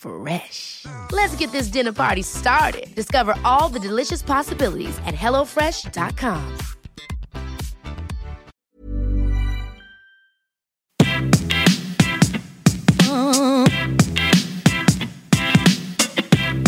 Fresh. 0.00 0.86
Let's 1.12 1.36
get 1.36 1.52
this 1.52 1.68
dinner 1.68 1.92
party 1.92 2.22
started. 2.22 2.94
Discover 2.94 3.34
all 3.44 3.68
the 3.68 3.78
delicious 3.78 4.22
possibilities 4.22 4.96
at 5.04 5.14
hellofresh.com. 5.14 6.56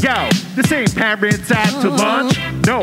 Yo, 0.03 0.29
this 0.55 0.73
ain't 0.73 0.95
parents 0.95 1.51
out 1.51 1.81
to 1.81 1.89
lunch. 1.89 2.39
No, 2.67 2.81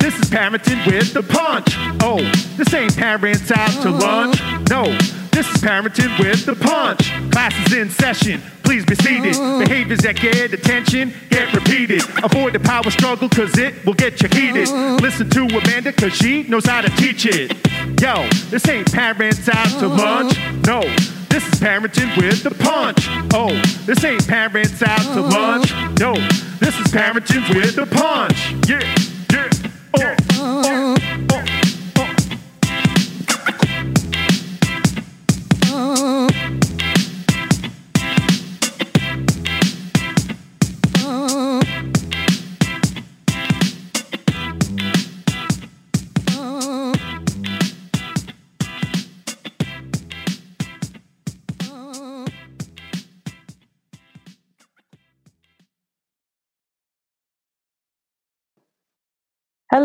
this 0.00 0.18
is 0.18 0.30
parenting 0.30 0.84
with 0.84 1.12
the 1.12 1.22
punch. 1.22 1.76
Oh, 2.02 2.18
this 2.56 2.74
ain't 2.74 2.96
parents 2.96 3.52
out 3.52 3.70
to 3.82 3.90
lunch. 3.90 4.40
No, 4.68 4.84
this 5.32 5.48
is 5.48 5.60
parenting 5.62 6.16
with 6.18 6.46
the 6.46 6.54
punch. 6.54 7.10
Class 7.32 7.54
is 7.66 7.72
in 7.72 7.90
session. 7.90 8.40
Please 8.62 8.84
be 8.84 8.94
seated. 8.94 9.34
Mm. 9.34 9.66
Behaviors 9.66 10.00
that 10.00 10.16
get 10.16 10.52
attention 10.52 11.12
get 11.30 11.52
repeated. 11.54 12.02
Avoid 12.22 12.52
the 12.52 12.60
power 12.60 12.90
struggle 12.90 13.28
cause 13.28 13.56
it 13.58 13.84
will 13.84 13.94
get 13.94 14.22
you 14.22 14.28
heated. 14.28 14.68
Mm. 14.68 15.00
Listen 15.00 15.28
to 15.30 15.46
Amanda 15.46 15.92
cause 15.92 16.14
she 16.14 16.42
knows 16.44 16.66
how 16.66 16.80
to 16.80 16.90
teach 16.90 17.26
it. 17.26 17.52
Yo, 18.00 18.28
this 18.50 18.68
ain't 18.68 18.92
parents 18.92 19.48
out 19.48 19.66
to 19.80 19.86
mm-hmm. 19.86 19.98
lunch. 19.98 20.38
No, 20.66 20.80
this 21.28 21.46
is 21.46 21.60
parenting 21.60 22.16
with 22.16 22.42
the 22.42 22.50
punch. 22.50 23.06
Oh, 23.34 23.52
this 23.86 24.04
ain't 24.04 24.26
parents 24.26 24.82
out 24.82 24.98
to 24.98 25.22
mm-hmm. 25.22 25.30
lunch. 25.30 25.98
No, 25.98 26.14
this 26.58 26.78
is 26.78 26.92
parenting 26.92 27.54
with 27.54 27.76
the 27.76 27.86
punch. 27.86 28.68
Yeah. 28.68 29.11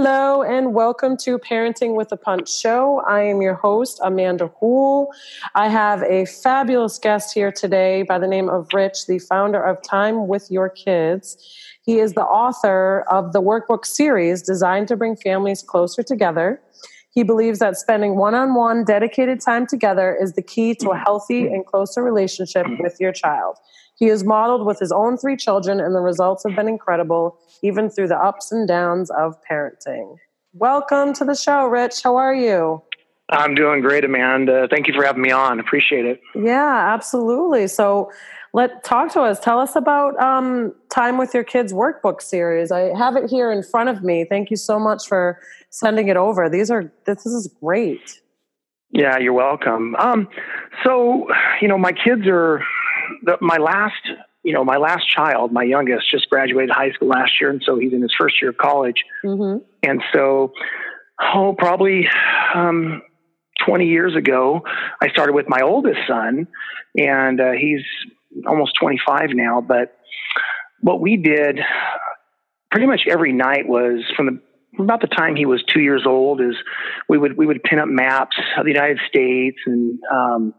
Hello 0.10 0.42
and 0.42 0.74
welcome 0.74 1.18
to 1.18 1.38
Parenting 1.38 1.94
with 1.94 2.14
a 2.14 2.16
Punch 2.16 2.50
show. 2.50 3.02
I 3.02 3.24
am 3.24 3.42
your 3.42 3.56
host, 3.56 4.00
Amanda 4.02 4.48
Hool. 4.58 5.12
I 5.54 5.68
have 5.68 6.02
a 6.04 6.24
fabulous 6.24 6.98
guest 6.98 7.34
here 7.34 7.52
today 7.52 8.04
by 8.04 8.18
the 8.18 8.26
name 8.26 8.48
of 8.48 8.70
Rich, 8.74 9.08
the 9.08 9.20
founder 9.20 9.62
of 9.62 9.84
Time 9.84 10.30
with 10.30 10.50
Your 10.50 10.70
Kids. 10.70 11.54
He 11.82 12.00
is 12.00 12.14
the 12.14 12.24
author 12.24 13.04
of 13.10 13.34
the 13.34 13.42
workbook 13.42 13.86
series 13.86 14.42
designed 14.42 14.88
to 14.88 14.96
bring 14.96 15.18
families 15.18 15.62
closer 15.62 16.04
together. 16.04 16.62
He 17.18 17.24
believes 17.24 17.58
that 17.58 17.76
spending 17.78 18.16
one 18.16 18.36
on 18.36 18.54
one 18.54 18.84
dedicated 18.84 19.42
time 19.42 19.66
together 19.66 20.16
is 20.16 20.34
the 20.34 20.44
key 20.44 20.76
to 20.76 20.92
a 20.92 20.96
healthy 20.96 21.48
and 21.48 21.66
closer 21.66 22.04
relationship 22.04 22.68
with 22.80 22.98
your 23.00 23.12
child. 23.12 23.58
He 23.96 24.06
is 24.06 24.24
modeled 24.24 24.68
with 24.68 24.78
his 24.78 24.92
own 24.92 25.18
three 25.18 25.36
children, 25.36 25.80
and 25.80 25.96
the 25.96 26.00
results 26.00 26.44
have 26.48 26.56
been 26.56 26.68
incredible, 26.68 27.40
even 27.64 27.90
through 27.90 28.10
the 28.10 28.18
ups 28.20 28.52
and 28.52 28.68
downs 28.68 29.10
of 29.10 29.34
parenting. 29.50 30.18
Welcome 30.54 31.12
to 31.14 31.26
the 31.26 31.34
show, 31.34 31.66
Rich. 31.66 32.04
How 32.04 32.18
are 32.18 32.36
you? 32.36 32.84
I'm 33.32 33.56
doing 33.56 33.82
great, 33.82 34.06
Amanda. 34.06 34.68
Thank 34.70 34.88
you 34.88 34.94
for 34.94 35.04
having 35.04 35.24
me 35.24 35.32
on. 35.32 35.60
Appreciate 35.60 36.06
it. 36.06 36.22
Yeah, 36.36 36.94
absolutely. 36.94 37.68
So, 37.68 38.12
let 38.58 38.84
talk 38.84 39.14
to 39.14 39.22
us. 39.22 39.40
Tell 39.40 39.60
us 39.60 39.76
about 39.76 40.20
um, 40.20 40.74
Time 40.90 41.20
with 41.20 41.32
Your 41.32 41.44
Kids 41.44 41.72
workbook 41.72 42.24
series. 42.24 42.72
I 42.72 42.98
have 42.98 43.16
it 43.16 43.30
here 43.30 43.52
in 43.52 43.62
front 43.62 43.88
of 43.88 44.02
me. 44.04 44.26
Thank 44.28 44.50
you 44.50 44.58
so 44.58 44.80
much 44.80 45.08
for 45.08 45.40
sending 45.70 46.08
it 46.08 46.18
over. 46.18 46.50
These 46.50 46.72
are 46.72 46.92
this 47.06 47.24
is 47.28 47.54
great. 47.62 48.20
Yeah, 48.90 49.20
you're 49.20 49.34
welcome. 49.34 49.96
Um, 49.98 50.28
so, 50.84 51.28
you 51.62 51.68
know, 51.68 51.78
my 51.78 51.92
kids 51.92 52.24
are 52.26 52.64
the, 53.22 53.38
my 53.42 53.58
last, 53.58 54.02
you 54.42 54.54
know, 54.54 54.64
my 54.64 54.78
last 54.78 55.08
child, 55.08 55.52
my 55.52 55.64
youngest, 55.64 56.10
just 56.10 56.28
graduated 56.28 56.72
high 56.72 56.92
school 56.94 57.10
last 57.10 57.34
year, 57.40 57.52
and 57.52 57.62
so 57.64 57.78
he's 57.78 57.94
in 57.94 58.02
his 58.02 58.16
first 58.20 58.42
year 58.42 58.50
of 58.50 58.58
college. 58.58 59.04
Mm-hmm. 59.24 59.64
And 59.84 60.02
so, 60.12 60.52
oh, 61.22 61.54
probably 61.56 62.08
um, 62.56 63.04
20 63.68 63.86
years 63.86 64.16
ago, 64.16 64.64
I 65.00 65.10
started 65.10 65.34
with 65.34 65.46
my 65.48 65.62
oldest 65.62 66.00
son, 66.08 66.48
and 66.96 67.40
uh, 67.40 67.52
he's 67.52 67.84
almost 68.46 68.76
25 68.80 69.30
now. 69.34 69.62
But 69.62 69.98
what 70.82 71.00
we 71.02 71.18
did 71.18 71.60
pretty 72.72 72.88
much 72.88 73.02
every 73.10 73.34
night 73.34 73.68
was 73.68 74.04
from 74.16 74.26
the 74.28 74.42
about 74.80 75.02
the 75.02 75.08
time 75.08 75.36
he 75.36 75.48
was 75.48 75.64
two 75.64 75.80
years 75.80 76.04
old 76.06 76.40
is 76.40 76.56
we 77.10 77.18
would 77.18 77.36
we 77.36 77.48
would 77.48 77.64
pin 77.64 77.80
up 77.80 77.88
maps 77.88 78.38
of 78.58 78.66
the 78.66 78.72
United 78.72 79.00
States 79.08 79.58
and 79.66 80.00
um, 80.14 80.54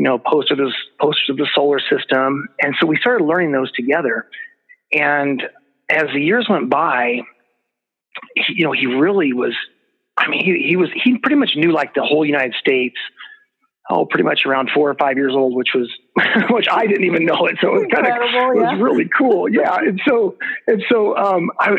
you 0.00 0.04
know, 0.04 0.18
posters 0.18 0.58
of, 0.58 0.72
posters 0.98 1.28
of 1.28 1.36
the 1.36 1.46
solar 1.54 1.78
system. 1.78 2.48
And 2.58 2.74
so 2.80 2.86
we 2.86 2.96
started 2.96 3.22
learning 3.22 3.52
those 3.52 3.70
together. 3.72 4.28
And 4.90 5.42
as 5.90 6.04
the 6.14 6.22
years 6.22 6.46
went 6.48 6.70
by, 6.70 7.20
he, 8.34 8.54
you 8.56 8.64
know, 8.64 8.72
he 8.72 8.86
really 8.86 9.34
was, 9.34 9.52
I 10.16 10.30
mean, 10.30 10.42
he, 10.42 10.66
he 10.66 10.76
was, 10.76 10.88
he 10.94 11.18
pretty 11.18 11.36
much 11.36 11.50
knew 11.54 11.70
like 11.70 11.92
the 11.92 12.02
whole 12.02 12.24
United 12.24 12.54
States, 12.58 12.96
oh, 13.90 14.06
pretty 14.06 14.24
much 14.24 14.46
around 14.46 14.70
four 14.74 14.88
or 14.88 14.94
five 14.94 15.16
years 15.16 15.34
old, 15.34 15.54
which 15.54 15.70
was, 15.74 15.90
which 16.50 16.66
I 16.70 16.86
didn't 16.86 17.04
even 17.04 17.26
know 17.26 17.46
it. 17.46 17.56
So 17.60 17.68
it 17.74 17.80
was 17.80 17.86
kind 17.92 18.06
of, 18.06 18.12
yeah. 18.12 18.50
it 18.50 18.54
was 18.54 18.80
really 18.80 19.08
cool. 19.16 19.48
Yeah. 19.48 19.76
And 19.76 20.00
so, 20.08 20.36
and 20.66 20.82
so, 20.90 21.16
um, 21.16 21.50
I, 21.58 21.76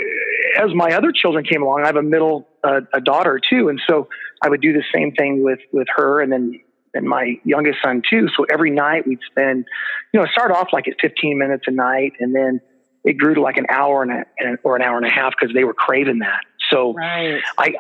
as 0.62 0.74
my 0.76 0.92
other 0.94 1.12
children 1.12 1.46
came 1.46 1.64
along, 1.64 1.84
I 1.84 1.88
have 1.88 1.96
a 1.96 2.04
middle, 2.04 2.48
uh, 2.64 2.82
a 2.94 3.02
daughter 3.02 3.40
too. 3.50 3.70
And 3.70 3.82
so 3.90 4.10
I 4.44 4.50
would 4.50 4.62
do 4.62 4.74
the 4.74 4.84
same 4.94 5.14
thing 5.14 5.44
with, 5.44 5.60
with 5.72 5.88
her. 5.96 6.22
And 6.22 6.32
then 6.32 6.60
and 6.94 7.08
my 7.08 7.40
youngest 7.44 7.80
son 7.84 8.02
too. 8.10 8.28
So 8.36 8.46
every 8.52 8.72
night 8.72 9.08
we'd 9.08 9.20
spend, 9.30 9.66
you 10.14 10.20
know, 10.20 10.26
start 10.32 10.52
off 10.52 10.70
like 10.74 10.88
at 10.88 10.96
15 11.02 11.38
minutes 11.38 11.64
a 11.68 11.72
night, 11.72 12.14
and 12.20 12.36
then 12.36 12.60
it 13.04 13.18
grew 13.18 13.34
to 13.36 13.42
like 13.42 13.58
an 13.58 13.66
hour 13.70 14.04
and 14.04 14.12
a, 14.12 14.58
or 14.64 14.76
an 14.76 14.82
hour 14.82 14.98
and 14.98 15.06
a 15.06 15.14
half 15.14 15.34
because 15.40 15.54
they 15.56 15.64
were 15.64 15.74
craving 15.74 16.20
that. 16.20 16.42
So 16.70 16.94
right. 16.94 17.42
I 17.58 17.76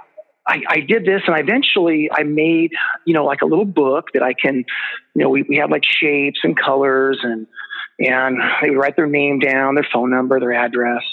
I, 0.47 0.61
I 0.67 0.79
did 0.79 1.05
this 1.05 1.21
and 1.27 1.37
eventually 1.37 2.09
I 2.11 2.23
made, 2.23 2.71
you 3.05 3.13
know, 3.13 3.25
like 3.25 3.41
a 3.41 3.45
little 3.45 3.65
book 3.65 4.07
that 4.13 4.23
I 4.23 4.33
can, 4.33 4.65
you 5.15 5.23
know, 5.23 5.29
we, 5.29 5.43
we 5.43 5.57
had 5.57 5.69
like 5.69 5.83
shapes 5.83 6.39
and 6.43 6.57
colors 6.57 7.19
and, 7.21 7.47
and 7.99 8.37
they 8.61 8.69
would 8.71 8.79
write 8.79 8.95
their 8.95 9.07
name 9.07 9.39
down, 9.39 9.75
their 9.75 9.87
phone 9.93 10.09
number, 10.09 10.39
their 10.39 10.53
address. 10.53 11.03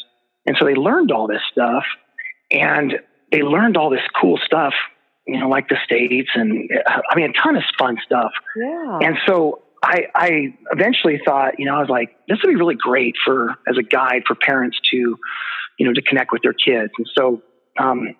And 0.47 0.57
so 0.59 0.65
they 0.65 0.75
learned 0.75 1.13
all 1.13 1.27
this 1.27 1.43
stuff 1.53 1.85
and 2.51 2.95
they 3.31 3.43
learned 3.43 3.77
all 3.77 3.91
this 3.91 4.01
cool 4.19 4.39
stuff, 4.45 4.73
you 5.27 5.39
know, 5.39 5.49
like 5.49 5.69
the 5.69 5.77
States 5.85 6.31
and 6.35 6.71
I 6.87 7.15
mean, 7.15 7.31
a 7.31 7.33
ton 7.33 7.57
of 7.57 7.63
fun 7.79 7.99
stuff. 8.05 8.33
Yeah. 8.57 8.99
And 9.03 9.19
so 9.27 9.63
I, 9.83 10.07
I 10.15 10.55
eventually 10.73 11.21
thought, 11.23 11.59
you 11.59 11.67
know, 11.67 11.77
I 11.77 11.81
was 11.81 11.91
like, 11.91 12.17
this 12.29 12.39
would 12.43 12.49
be 12.49 12.57
really 12.57 12.77
great 12.77 13.15
for, 13.25 13.57
as 13.69 13.77
a 13.79 13.83
guide 13.83 14.23
for 14.27 14.35
parents 14.35 14.79
to, 14.91 14.97
you 15.79 15.87
know, 15.87 15.93
to 15.93 16.03
connect 16.03 16.33
with 16.33 16.43
their 16.43 16.55
kids. 16.55 16.93
And 16.97 17.09
so, 17.17 17.43
um, 17.79 18.15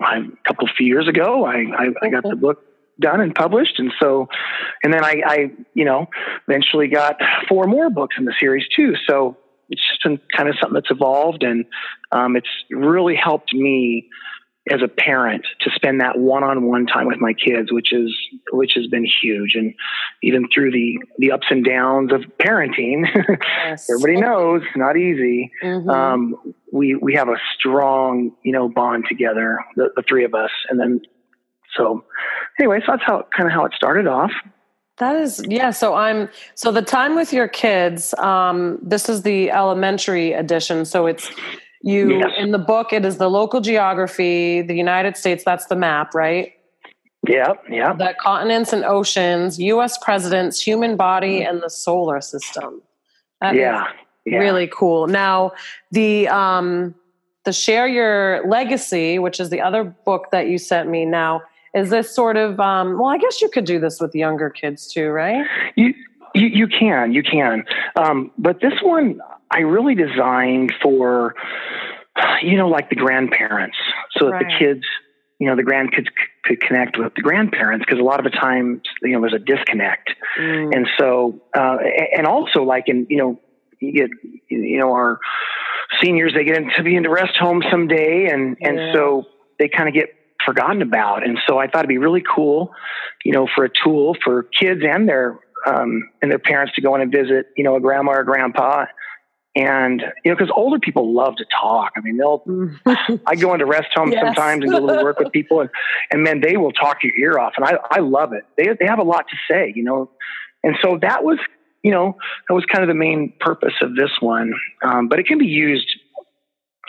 a 0.00 0.22
couple 0.46 0.68
of 0.68 0.70
few 0.76 0.86
years 0.86 1.08
ago, 1.08 1.44
I, 1.44 1.56
I, 1.56 1.86
I 2.02 2.08
got 2.08 2.22
the 2.22 2.36
book 2.36 2.64
done 3.00 3.20
and 3.20 3.34
published. 3.34 3.78
And 3.78 3.92
so, 4.00 4.28
and 4.82 4.92
then 4.92 5.04
I, 5.04 5.22
I, 5.24 5.50
you 5.74 5.84
know, 5.84 6.06
eventually 6.48 6.88
got 6.88 7.16
four 7.48 7.66
more 7.66 7.90
books 7.90 8.16
in 8.18 8.24
the 8.24 8.34
series 8.38 8.66
too. 8.74 8.94
So 9.08 9.36
it's 9.68 9.82
just 9.88 10.02
been 10.02 10.20
kind 10.36 10.48
of 10.48 10.56
something 10.60 10.74
that's 10.74 10.90
evolved 10.90 11.42
and, 11.42 11.64
um, 12.10 12.36
it's 12.36 12.48
really 12.70 13.14
helped 13.14 13.54
me 13.54 14.08
as 14.70 14.80
a 14.82 14.88
parent 14.88 15.44
to 15.60 15.70
spend 15.74 16.00
that 16.00 16.18
one-on-one 16.18 16.86
time 16.86 17.06
with 17.06 17.18
my 17.20 17.32
kids, 17.32 17.72
which 17.72 17.92
is, 17.92 18.14
which 18.52 18.72
has 18.76 18.86
been 18.88 19.06
huge. 19.22 19.54
And 19.54 19.74
even 20.22 20.48
through 20.52 20.72
the, 20.72 20.98
the 21.18 21.32
ups 21.32 21.46
and 21.50 21.64
downs 21.64 22.12
of 22.12 22.22
parenting, 22.40 23.04
Yes. 23.64 23.88
everybody 23.90 24.20
knows 24.20 24.62
it's 24.66 24.76
not 24.76 24.96
easy. 24.96 25.50
Mhm. 25.62 25.88
Um, 25.90 26.54
we, 26.72 26.94
we 26.94 27.14
have 27.14 27.28
a 27.28 27.36
strong, 27.58 28.32
you 28.42 28.52
know, 28.52 28.68
bond 28.68 29.04
together, 29.08 29.58
the, 29.76 29.88
the 29.96 30.02
three 30.08 30.24
of 30.24 30.34
us. 30.34 30.50
And 30.68 30.78
then, 30.78 31.00
so 31.76 32.04
anyway, 32.58 32.80
so 32.80 32.92
that's 32.92 33.02
how, 33.04 33.26
kind 33.36 33.48
of 33.48 33.52
how 33.52 33.64
it 33.64 33.72
started 33.74 34.06
off. 34.06 34.32
That 34.98 35.14
is, 35.16 35.40
yeah. 35.46 35.70
So 35.70 35.94
I'm, 35.94 36.28
so 36.56 36.72
the 36.72 36.82
time 36.82 37.14
with 37.14 37.32
your 37.32 37.46
kids, 37.46 38.14
um, 38.18 38.78
this 38.82 39.08
is 39.08 39.22
the 39.22 39.50
elementary 39.50 40.32
edition. 40.32 40.84
So 40.84 41.06
it's 41.06 41.30
you 41.82 42.18
Yes. 42.18 42.30
in 42.38 42.50
the 42.50 42.58
book, 42.58 42.92
it 42.92 43.04
is 43.04 43.18
the 43.18 43.30
local 43.30 43.60
geography, 43.60 44.62
the 44.62 44.74
United 44.74 45.16
States, 45.16 45.44
that's 45.44 45.66
the 45.66 45.76
map, 45.76 46.14
right? 46.14 46.52
Yeah. 47.26 47.54
Yeah. 47.68 47.92
The 47.94 48.14
continents 48.20 48.72
and 48.72 48.84
oceans, 48.84 49.58
US 49.58 49.98
presidents, 49.98 50.60
human 50.60 50.96
body, 50.96 51.42
and 51.42 51.62
the 51.62 51.70
solar 51.70 52.20
system. 52.20 52.82
That 53.40 53.54
is 53.54 53.60
yeah. 53.60 53.86
Yeah. 54.24 54.38
really 54.38 54.68
cool. 54.72 55.06
Now, 55.06 55.52
the, 55.90 56.28
um, 56.28 56.94
the 57.44 57.52
Share 57.52 57.86
Your 57.86 58.46
Legacy, 58.46 59.18
which 59.18 59.40
is 59.40 59.50
the 59.50 59.60
other 59.60 59.84
book 59.84 60.26
that 60.32 60.48
you 60.48 60.58
sent 60.58 60.88
me 60.88 61.04
now, 61.04 61.42
is 61.74 61.90
this 61.90 62.14
sort 62.14 62.36
of, 62.36 62.58
um, 62.60 62.98
well, 62.98 63.08
I 63.10 63.18
guess 63.18 63.40
you 63.40 63.48
could 63.48 63.64
do 63.64 63.78
this 63.78 64.00
with 64.00 64.14
younger 64.14 64.50
kids 64.50 64.86
too, 64.92 65.08
right? 65.10 65.46
You, 65.76 65.94
you, 66.34 66.46
you 66.48 66.66
can, 66.68 67.12
you 67.12 67.22
can. 67.22 67.64
Um, 67.96 68.30
but 68.38 68.60
this 68.60 68.74
one 68.82 69.20
I 69.50 69.60
really 69.60 69.94
designed 69.94 70.72
for, 70.82 71.34
you 72.42 72.56
know, 72.56 72.68
like 72.68 72.90
the 72.90 72.96
grandparents 72.96 73.76
so 74.16 74.26
that 74.26 74.32
Right. 74.32 74.46
the 74.46 74.58
kids, 74.58 74.84
you 75.38 75.46
know, 75.48 75.56
the 75.56 75.62
grandkids 75.62 76.06
c- 76.06 76.26
could 76.44 76.60
connect 76.60 76.98
with 76.98 77.14
the 77.14 77.22
grandparents 77.22 77.84
because 77.84 78.00
a 78.00 78.04
lot 78.04 78.18
of 78.18 78.30
the 78.30 78.36
times, 78.36 78.82
you 79.02 79.12
know, 79.12 79.20
there's 79.20 79.34
a 79.34 79.38
disconnect. 79.38 80.10
Mm. 80.38 80.74
And 80.74 80.88
so, 80.98 81.40
uh, 81.56 81.78
and 82.16 82.26
also 82.26 82.62
like 82.64 82.84
in, 82.88 83.06
you 83.08 83.18
know, 83.18 83.40
you 83.80 83.92
get, 83.92 84.10
you 84.48 84.78
know, 84.78 84.92
our 84.92 85.20
seniors, 86.02 86.34
they 86.34 86.44
get 86.44 86.56
into 86.56 86.82
be 86.82 86.90
in 86.90 86.98
into 86.98 87.10
rest 87.10 87.36
home 87.36 87.62
someday 87.70 88.26
and, 88.30 88.56
and 88.60 88.78
Yeah. 88.78 88.92
so 88.92 89.24
they 89.58 89.68
kind 89.68 89.88
of 89.88 89.94
get 89.94 90.10
forgotten 90.44 90.82
about. 90.82 91.24
And 91.24 91.38
so 91.46 91.58
I 91.58 91.68
thought 91.68 91.80
it'd 91.80 91.88
be 91.88 91.98
really 91.98 92.22
cool, 92.22 92.72
you 93.24 93.32
know, 93.32 93.46
for 93.54 93.64
a 93.64 93.70
tool 93.84 94.16
for 94.24 94.42
kids 94.42 94.82
and 94.84 95.08
their, 95.08 95.38
um, 95.66 96.10
and 96.20 96.30
their 96.30 96.38
parents 96.38 96.74
to 96.74 96.80
go 96.80 96.94
in 96.94 97.00
and 97.00 97.12
visit, 97.12 97.46
you 97.56 97.64
know, 97.64 97.76
a 97.76 97.80
grandma 97.80 98.12
or 98.12 98.24
grandpa. 98.24 98.86
And, 99.58 100.00
you 100.24 100.30
know, 100.30 100.36
cause 100.36 100.50
older 100.54 100.78
people 100.78 101.12
love 101.12 101.34
to 101.36 101.44
talk. 101.60 101.92
I 101.96 102.00
mean, 102.00 102.16
they'll, 102.16 102.44
I 103.26 103.34
go 103.34 103.52
into 103.54 103.66
rest 103.66 103.88
homes 103.92 104.12
Yes. 104.14 104.22
sometimes 104.24 104.62
and 104.62 104.70
do 104.70 104.78
a 104.78 104.84
little 104.84 105.02
work 105.02 105.18
with 105.18 105.32
people 105.32 105.60
and, 105.60 105.70
and 106.12 106.22
man, 106.22 106.40
they 106.40 106.56
will 106.56 106.70
talk 106.70 107.02
your 107.02 107.14
ear 107.16 107.38
off. 107.40 107.54
And 107.56 107.64
I, 107.66 107.78
I 107.90 107.98
love 107.98 108.32
it. 108.32 108.44
They, 108.56 108.68
they 108.78 108.86
have 108.86 109.00
a 109.00 109.02
lot 109.02 109.26
to 109.28 109.36
say, 109.50 109.72
you 109.74 109.82
know? 109.82 110.10
And 110.62 110.76
so 110.80 110.98
that 111.02 111.24
was, 111.24 111.38
you 111.82 111.90
know, 111.90 112.16
that 112.48 112.54
was 112.54 112.64
kind 112.66 112.84
of 112.84 112.88
the 112.88 112.94
main 112.94 113.32
purpose 113.40 113.74
of 113.82 113.96
this 113.96 114.10
one. 114.20 114.52
Um, 114.84 115.08
but 115.08 115.18
it 115.18 115.26
can 115.26 115.38
be 115.38 115.46
used, 115.46 115.88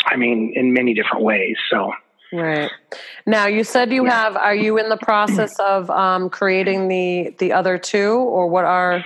I 0.06 0.16
mean, 0.16 0.54
in 0.56 0.72
many 0.72 0.94
different 0.94 1.24
ways. 1.24 1.58
So, 1.72 1.92
Right. 2.32 2.70
Now 3.26 3.48
you 3.48 3.64
said 3.64 3.92
you 3.92 4.06
have 4.06 4.38
are 4.38 4.54
you 4.54 4.78
in 4.78 4.90
the 4.90 4.98
process 4.98 5.58
of 5.60 5.90
um, 5.90 6.30
creating 6.30 6.88
the 6.88 7.34
the 7.40 7.54
other 7.54 7.80
two 7.80 8.18
or 8.18 8.48
what 8.48 8.66
are 8.66 9.04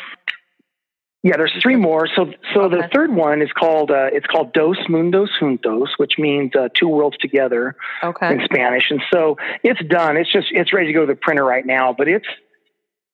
Yeah, 1.23 1.37
there's 1.37 1.53
three 1.61 1.77
more. 1.77 2.05
So, 2.13 2.33
so 2.53 2.67
the 2.67 2.89
third 2.93 3.15
one 3.15 3.41
is 3.41 3.49
called 3.57 3.91
uh, 3.91 4.09
it's 4.11 4.27
called 4.27 4.51
Dos 4.51 4.77
Mundos 4.89 5.29
Juntos, 5.39 5.87
which 5.95 6.13
means 6.19 6.51
uh, 6.53 6.67
two 6.77 6.89
worlds 6.89 7.17
together 7.17 7.77
okay. 8.03 8.33
in 8.33 8.41
Spanish. 8.43 8.91
And 8.91 9.01
so 9.11 9.37
it's 9.63 9.81
done. 9.87 10.17
It's 10.17 10.31
just 10.31 10.47
it's 10.51 10.73
ready 10.73 10.87
to 10.87 10.93
go 10.93 11.05
to 11.05 11.13
the 11.13 11.15
printer 11.15 11.45
right 11.45 11.65
now. 11.65 11.95
But 11.97 12.09
it's 12.09 12.27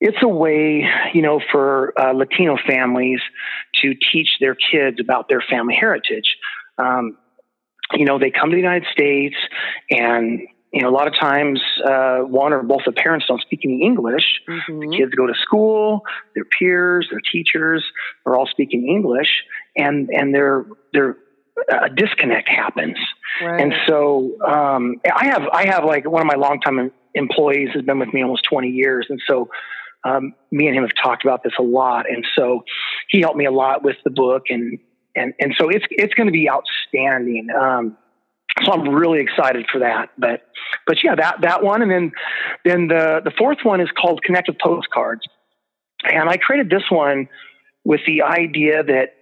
it's 0.01 0.17
a 0.23 0.27
way, 0.27 0.89
you 1.13 1.21
know, 1.21 1.39
for 1.51 1.93
uh, 1.99 2.13
Latino 2.13 2.57
families 2.57 3.19
to 3.81 3.93
teach 4.11 4.37
their 4.39 4.55
kids 4.55 4.99
about 4.99 5.29
their 5.29 5.41
family 5.41 5.75
heritage. 5.75 6.37
Um, 6.79 7.15
you 7.93 8.05
know, 8.05 8.17
they 8.17 8.31
come 8.31 8.49
to 8.49 8.55
the 8.55 8.61
United 8.61 8.87
States, 8.91 9.35
and 9.91 10.41
you 10.71 10.81
know, 10.81 10.89
a 10.89 10.91
lot 10.91 11.07
of 11.07 11.15
times 11.19 11.59
uh, 11.83 12.19
one 12.19 12.53
or 12.53 12.61
both 12.61 12.81
of 12.85 12.93
the 12.93 13.01
parents 13.01 13.25
don't 13.27 13.41
speak 13.41 13.61
any 13.63 13.81
English. 13.81 14.41
Mhm. 14.47 14.95
Kids 14.95 15.11
go 15.15 15.25
to 15.25 15.33
school, 15.33 16.03
their 16.35 16.45
peers, 16.45 17.07
their 17.09 17.21
teachers 17.31 17.83
are 18.25 18.35
all 18.35 18.45
speaking 18.45 18.87
English, 18.87 19.43
and 19.75 20.09
and 20.09 20.33
their 20.33 20.65
their 20.93 21.17
a 21.67 21.89
disconnect 21.89 22.47
happens. 22.47 22.97
Right. 23.41 23.61
And 23.61 23.73
so 23.87 24.37
um, 24.45 25.01
I 25.13 25.25
have 25.25 25.47
I 25.51 25.65
have 25.67 25.83
like 25.85 26.09
one 26.09 26.21
of 26.21 26.27
my 26.27 26.35
longtime 26.35 26.91
employees 27.15 27.69
has 27.73 27.83
been 27.83 27.99
with 27.99 28.13
me 28.13 28.21
almost 28.21 28.43
20 28.45 28.69
years, 28.69 29.07
and 29.09 29.19
so 29.27 29.49
um, 30.03 30.33
me 30.51 30.67
and 30.67 30.77
him 30.77 30.83
have 30.83 30.95
talked 31.01 31.23
about 31.23 31.43
this 31.43 31.53
a 31.59 31.63
lot. 31.63 32.09
And 32.09 32.25
so 32.35 32.63
he 33.09 33.21
helped 33.21 33.37
me 33.37 33.45
a 33.45 33.51
lot 33.51 33.83
with 33.83 33.97
the 34.03 34.11
book, 34.11 34.43
and 34.49 34.79
and 35.15 35.33
and 35.39 35.55
so 35.57 35.69
it's 35.69 35.85
it's 35.89 36.13
going 36.13 36.27
to 36.27 36.33
be 36.33 36.49
outstanding. 36.49 37.47
Um, 37.49 37.97
so 38.63 38.71
I'm 38.73 38.89
really 38.89 39.19
excited 39.21 39.65
for 39.71 39.79
that. 39.79 40.09
But 40.17 40.41
but 40.87 40.97
yeah, 41.03 41.15
that 41.15 41.41
that 41.41 41.63
one, 41.63 41.81
and 41.81 41.91
then 41.91 42.11
then 42.65 42.87
the 42.87 43.21
the 43.23 43.31
fourth 43.37 43.59
one 43.63 43.81
is 43.81 43.89
called 43.99 44.21
Connect 44.23 44.47
with 44.47 44.57
Postcards, 44.59 45.21
and 46.03 46.29
I 46.29 46.37
created 46.37 46.69
this 46.69 46.83
one 46.89 47.27
with 47.85 48.01
the 48.05 48.23
idea 48.23 48.83
that 48.83 49.13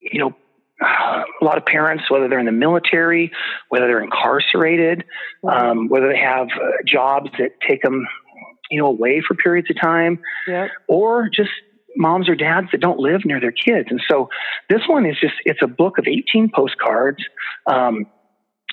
you 0.00 0.20
know 0.20 0.34
a 0.80 1.44
lot 1.44 1.58
of 1.58 1.64
parents, 1.66 2.04
whether 2.10 2.28
they're 2.28 2.38
in 2.38 2.46
the 2.46 2.52
military, 2.52 3.32
whether 3.68 3.86
they're 3.86 4.02
incarcerated, 4.02 5.04
um, 5.48 5.88
whether 5.88 6.08
they 6.08 6.18
have 6.18 6.46
uh, 6.54 6.68
jobs 6.86 7.30
that 7.38 7.50
take 7.66 7.82
them, 7.82 8.06
you 8.70 8.80
know, 8.80 8.86
away 8.86 9.20
for 9.26 9.34
periods 9.34 9.68
of 9.70 9.80
time, 9.80 10.20
Yep. 10.46 10.70
or 10.86 11.28
just 11.28 11.50
moms 11.96 12.28
or 12.28 12.36
dads 12.36 12.68
that 12.70 12.80
don't 12.80 13.00
live 13.00 13.24
near 13.24 13.40
their 13.40 13.50
kids. 13.50 13.88
And 13.90 14.00
so 14.08 14.28
this 14.70 14.82
one 14.86 15.04
is 15.04 15.16
just, 15.20 15.34
it's 15.44 15.62
a 15.62 15.66
book 15.66 15.98
of 15.98 16.06
18 16.06 16.50
postcards. 16.54 17.24
Um, 17.66 18.06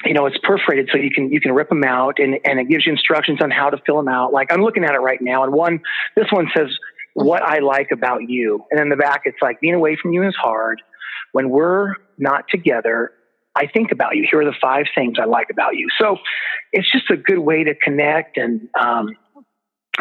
you 0.04 0.14
know, 0.14 0.26
it's 0.26 0.38
perforated 0.44 0.90
so 0.92 0.98
you 0.98 1.10
can, 1.10 1.32
you 1.32 1.40
can 1.40 1.54
rip 1.54 1.70
them 1.70 1.84
out 1.84 2.20
and, 2.20 2.38
and 2.44 2.60
it 2.60 2.68
gives 2.70 2.86
you 2.86 2.92
instructions 2.92 3.40
on 3.42 3.50
how 3.50 3.70
to 3.70 3.78
fill 3.86 3.98
them 3.98 4.08
out. 4.08 4.34
Like 4.34 4.52
I'm 4.52 4.62
looking 4.62 4.84
at 4.84 4.94
it 4.94 5.00
right 5.00 5.22
now 5.22 5.44
and 5.44 5.54
one, 5.54 5.80
this 6.16 6.28
one 6.32 6.48
says 6.56 6.68
what 7.14 7.42
I 7.42 7.60
like 7.60 7.92
about 7.92 8.22
you. 8.28 8.66
And 8.72 8.80
in 8.80 8.90
the 8.90 8.98
back, 8.98 9.22
it's 9.26 9.38
like 9.42 9.62
being 9.62 9.74
away 9.74 9.98
from 10.02 10.12
you 10.12 10.28
is 10.28 10.36
hard. 10.36 10.82
When 11.32 11.50
we're 11.50 11.94
not 12.18 12.46
together, 12.50 13.12
I 13.56 13.68
think 13.68 13.92
about 13.92 14.18
you. 14.18 14.28
Here 14.30 14.42
are 14.42 14.46
the 14.46 14.56
five 14.62 14.86
things 14.94 15.18
I 15.20 15.26
like 15.26 15.50
about 15.50 15.76
you. 15.76 15.88
So 16.00 16.18
it's 16.74 16.92
just 16.92 17.10
a 17.10 17.16
good 17.16 17.40
way 17.40 17.64
to 17.64 17.74
connect 17.74 18.38
and, 18.38 18.68
um, 18.80 19.16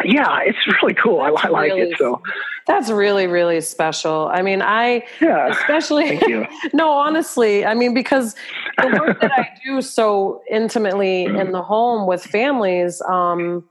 yeah, 0.03 0.39
it's 0.43 0.57
really 0.81 0.93
cool. 0.93 1.21
I, 1.21 1.29
I 1.29 1.47
like 1.49 1.71
really- 1.71 1.91
it. 1.91 1.97
So 1.97 2.21
That's 2.67 2.89
really 2.89 3.27
really 3.27 3.61
special. 3.61 4.29
I 4.33 4.41
mean, 4.41 4.61
I 4.61 5.05
yeah, 5.21 5.47
especially 5.49 6.17
thank 6.17 6.27
you. 6.27 6.45
no, 6.73 6.91
honestly, 6.91 7.65
I 7.65 7.73
mean 7.73 7.93
because 7.93 8.35
the 8.81 8.87
work 8.99 9.21
that 9.21 9.31
I 9.31 9.49
do 9.63 9.81
so 9.81 10.41
intimately 10.49 11.23
in 11.41 11.51
the 11.51 11.61
home 11.61 12.07
with 12.07 12.23
families 12.23 13.01
um, 13.07 13.63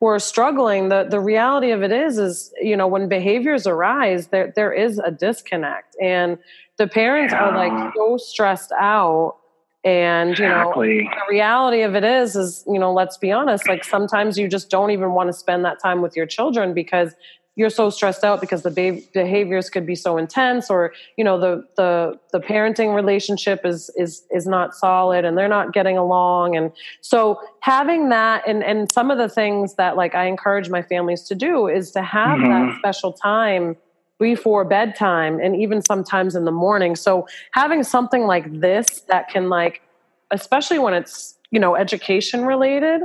who 0.00 0.06
are 0.06 0.18
struggling, 0.18 0.90
the 0.90 1.04
the 1.04 1.20
reality 1.20 1.70
of 1.70 1.82
it 1.82 1.90
is, 1.92 2.18
is 2.18 2.52
you 2.60 2.76
know 2.76 2.86
when 2.86 3.08
behaviors 3.08 3.66
arise, 3.66 4.28
there 4.28 4.52
there 4.54 4.72
is 4.72 4.98
a 4.98 5.10
disconnect, 5.10 5.96
and 6.00 6.38
the 6.76 6.86
parents 6.86 7.32
are 7.32 7.52
like 7.56 7.94
so 7.96 8.16
stressed 8.16 8.72
out, 8.78 9.36
and 9.84 10.38
you 10.38 10.48
know 10.48 10.72
the 10.76 11.06
reality 11.28 11.82
of 11.82 11.94
it 11.94 12.04
is 12.04 12.34
is 12.36 12.64
you 12.66 12.78
know 12.78 12.92
let's 12.92 13.18
be 13.18 13.30
honest 13.30 13.68
like 13.68 13.84
sometimes 13.84 14.38
you 14.38 14.48
just 14.48 14.70
don't 14.70 14.90
even 14.90 15.12
want 15.12 15.28
to 15.28 15.32
spend 15.32 15.64
that 15.64 15.80
time 15.80 16.00
with 16.00 16.16
your 16.16 16.26
children 16.26 16.72
because 16.72 17.14
you're 17.56 17.70
so 17.70 17.88
stressed 17.88 18.24
out 18.24 18.40
because 18.40 18.62
the 18.62 19.02
behaviors 19.12 19.70
could 19.70 19.86
be 19.86 19.94
so 19.94 20.16
intense 20.16 20.70
or 20.70 20.92
you 21.16 21.22
know 21.22 21.38
the 21.38 21.64
the 21.76 22.18
the 22.32 22.40
parenting 22.40 22.94
relationship 22.94 23.60
is 23.64 23.90
is 23.96 24.24
is 24.30 24.46
not 24.46 24.74
solid 24.74 25.24
and 25.24 25.38
they're 25.38 25.48
not 25.48 25.72
getting 25.72 25.96
along 25.96 26.56
and 26.56 26.72
so 27.00 27.38
having 27.60 28.08
that 28.08 28.42
and 28.48 28.64
and 28.64 28.90
some 28.90 29.10
of 29.10 29.18
the 29.18 29.28
things 29.28 29.74
that 29.74 29.96
like 29.96 30.14
I 30.14 30.26
encourage 30.26 30.68
my 30.68 30.82
families 30.82 31.22
to 31.24 31.34
do 31.34 31.68
is 31.68 31.90
to 31.92 32.02
have 32.02 32.38
mm-hmm. 32.38 32.70
that 32.70 32.78
special 32.78 33.12
time 33.12 33.76
before 34.18 34.64
bedtime 34.64 35.40
and 35.40 35.56
even 35.56 35.82
sometimes 35.82 36.34
in 36.34 36.44
the 36.44 36.52
morning 36.52 36.94
so 36.94 37.26
having 37.50 37.82
something 37.82 38.26
like 38.26 38.60
this 38.60 39.02
that 39.08 39.28
can 39.28 39.48
like 39.48 39.82
especially 40.30 40.78
when 40.78 40.94
it's 40.94 41.36
you 41.50 41.58
know 41.58 41.74
education 41.74 42.44
related 42.44 43.02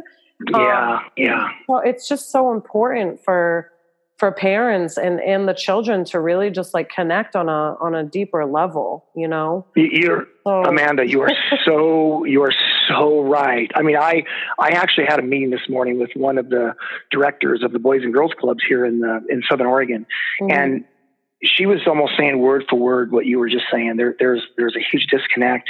yeah 0.52 0.98
um, 0.98 1.06
yeah 1.18 1.50
well 1.68 1.82
it's 1.84 2.08
just 2.08 2.32
so 2.32 2.54
important 2.54 3.20
for 3.24 3.72
for 4.20 4.32
parents 4.34 4.98
and 4.98 5.22
and 5.22 5.48
the 5.48 5.54
children 5.54 6.04
to 6.04 6.20
really 6.20 6.52
just 6.52 6.74
like 6.74 6.90
connect 6.90 7.36
on 7.36 7.48
a 7.48 7.76
on 7.80 7.96
a 7.96 8.04
deeper 8.04 8.46
level 8.46 9.06
you 9.16 9.28
know 9.28 9.66
you're 9.76 10.28
so. 10.44 10.64
amanda 10.66 11.08
you 11.08 11.22
are 11.22 11.32
so 11.66 12.24
you 12.26 12.44
are 12.44 12.54
so 12.88 13.22
right 13.22 13.72
i 13.76 13.82
mean 13.82 13.96
i 13.96 14.24
i 14.60 14.70
actually 14.70 15.06
had 15.06 15.20
a 15.20 15.24
meeting 15.24 15.50
this 15.50 15.68
morning 15.70 15.98
with 16.00 16.12
one 16.16 16.38
of 16.38 16.50
the 16.50 16.76
directors 17.10 17.64
of 17.64 17.72
the 17.72 17.80
boys 17.80 18.04
and 18.04 18.14
girls 18.14 18.32
clubs 18.38 18.62
here 18.68 18.86
in 18.86 19.00
the 19.00 19.26
in 19.30 19.42
southern 19.50 19.68
oregon 19.68 20.06
mm-hmm. 20.42 20.52
and 20.52 20.86
she 21.44 21.66
was 21.66 21.80
almost 21.88 22.14
saying 22.18 22.38
word 22.40 22.66
for 22.70 22.78
word 22.78 23.12
what 23.12 23.26
you 23.26 23.40
were 23.40 23.50
just 23.50 23.66
saying. 23.72 23.96
There, 23.96 24.16
there's 24.20 24.42
there's 24.58 24.76
a 24.76 24.80
huge 24.80 25.08
disconnect, 25.08 25.70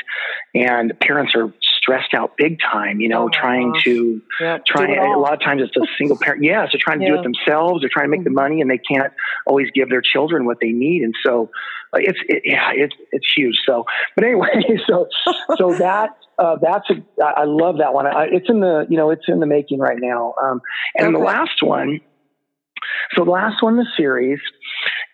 and 0.56 0.98
parents 1.00 1.34
are 1.36 1.54
stressed 1.62 2.14
out 2.14 2.38
big 2.38 2.60
time. 2.60 3.00
You 3.00 3.10
know, 3.10 3.26
oh 3.26 3.30
trying 3.32 3.74
gosh. 3.74 3.84
to 3.84 4.22
yep, 4.40 4.66
trying 4.66 4.98
a 4.98 5.20
lot 5.20 5.34
of 5.34 5.42
times 5.42 5.62
it's 5.62 5.76
a 5.78 5.88
single 5.98 6.18
parent. 6.18 6.44
Yeah, 6.50 6.68
so 6.72 6.78
trying 6.80 7.00
to 7.00 7.06
yeah. 7.06 7.12
do 7.12 7.20
it 7.20 7.24
themselves. 7.24 7.82
They're 7.82 7.90
trying 7.92 8.06
to 8.06 8.10
make 8.10 8.24
the 8.24 8.30
mm-hmm. 8.30 8.36
money, 8.36 8.62
and 8.62 8.72
they 8.72 8.78
can't 8.78 9.14
always 9.46 9.68
give 9.72 9.90
their 9.90 10.02
children 10.02 10.46
what 10.46 10.58
they 10.62 10.72
need. 10.72 11.04
And 11.04 11.14
so, 11.24 11.52
uh, 11.94 12.00
it's 12.00 12.18
it, 12.28 12.44
yeah, 12.46 12.72
it's 12.74 12.96
it's 13.12 13.28
huge. 13.36 13.56
So, 13.66 13.86
but 14.16 14.24
anyway, 14.24 14.64
so 14.88 15.08
so 15.58 15.74
that. 15.80 16.12
Uh, 16.40 16.56
that's 16.62 16.90
a, 16.90 16.96
I 17.22 17.44
love 17.44 17.80
that 17.80 17.94
one. 17.94 18.08
I, 18.08 18.28
it's 18.32 18.48
in 18.48 18.62
the, 18.62 18.88
you 18.90 18.96
know, 18.96 19.10
it's 19.10 19.26
in 19.28 19.42
the 19.42 19.46
making 19.46 19.80
right 19.80 19.98
now. 20.00 20.36
Um, 20.42 20.62
and 20.96 21.08
okay. 21.08 21.18
the 21.18 21.22
last 21.22 21.62
one, 21.62 22.00
so 23.16 23.26
the 23.26 23.32
last 23.32 23.62
one 23.62 23.74
in 23.74 23.80
the 23.80 23.90
series 23.98 24.40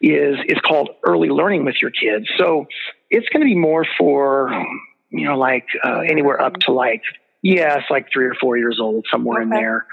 is 0.01 0.35
is 0.47 0.57
called 0.65 0.89
early 1.05 1.29
learning 1.29 1.65
with 1.65 1.75
your 1.81 1.91
kids. 1.91 2.27
So 2.37 2.65
it's 3.09 3.27
going 3.29 3.41
to 3.41 3.45
be 3.45 3.55
more 3.55 3.85
for 3.97 4.51
you 5.09 5.25
know 5.27 5.37
like 5.37 5.65
uh, 5.83 5.99
anywhere 5.99 6.41
up 6.41 6.53
to 6.61 6.71
like 6.71 7.01
yes, 7.41 7.83
like 7.89 8.07
three 8.11 8.25
or 8.25 8.33
four 8.41 8.57
years 8.57 8.79
old, 8.81 9.05
somewhere 9.11 9.41
okay. 9.41 9.43
in 9.43 9.49
there. 9.49 9.85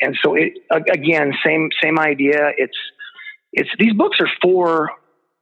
And 0.00 0.16
so 0.22 0.34
it 0.34 0.54
again, 0.70 1.32
same 1.44 1.68
same 1.82 1.98
idea. 1.98 2.50
It's 2.56 2.76
it's 3.52 3.70
these 3.78 3.92
books 3.92 4.18
are 4.20 4.30
for 4.42 4.90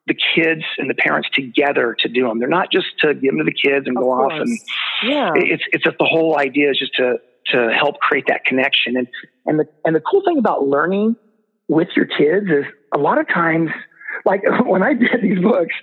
the 0.07 0.15
kids 0.35 0.63
and 0.79 0.91
the 0.91 0.95
parents 0.95 1.29
together 1.33 1.97
to 2.01 2.09
do 2.09 2.27
them. 2.27 2.41
They're 2.41 2.49
not 2.49 2.73
just 2.73 2.87
to 3.01 3.15
give 3.15 3.31
them 3.31 3.39
to 3.39 3.45
the 3.45 3.53
kids 3.53 3.87
and 3.87 3.97
of 3.97 4.03
go 4.03 4.09
course. 4.09 4.33
off 4.35 4.41
and 4.41 4.59
yeah. 5.05 5.31
It's 5.37 5.63
it's 5.73 5.85
just 5.85 5.97
the 5.99 6.05
whole 6.05 6.39
idea 6.39 6.71
is 6.71 6.79
just 6.79 6.95
to 6.97 7.17
to 7.47 7.73
help 7.73 7.99
create 8.01 8.27
that 8.29 8.45
connection. 8.45 8.97
And 8.97 9.09
and 9.47 9.61
the 9.61 9.65
and 9.85 9.95
the 9.95 10.01
cool 10.01 10.23
thing 10.27 10.39
about 10.39 10.67
learning 10.67 11.17
with 11.73 11.89
your 11.97 12.07
kids 12.07 12.47
is 12.47 12.65
a 12.95 12.99
lot 12.99 13.19
of 13.19 13.27
times 13.29 13.71
like 14.25 14.43
when 14.67 14.83
I 14.83 14.95
did 14.95 15.23
these 15.23 15.41
books, 15.41 15.75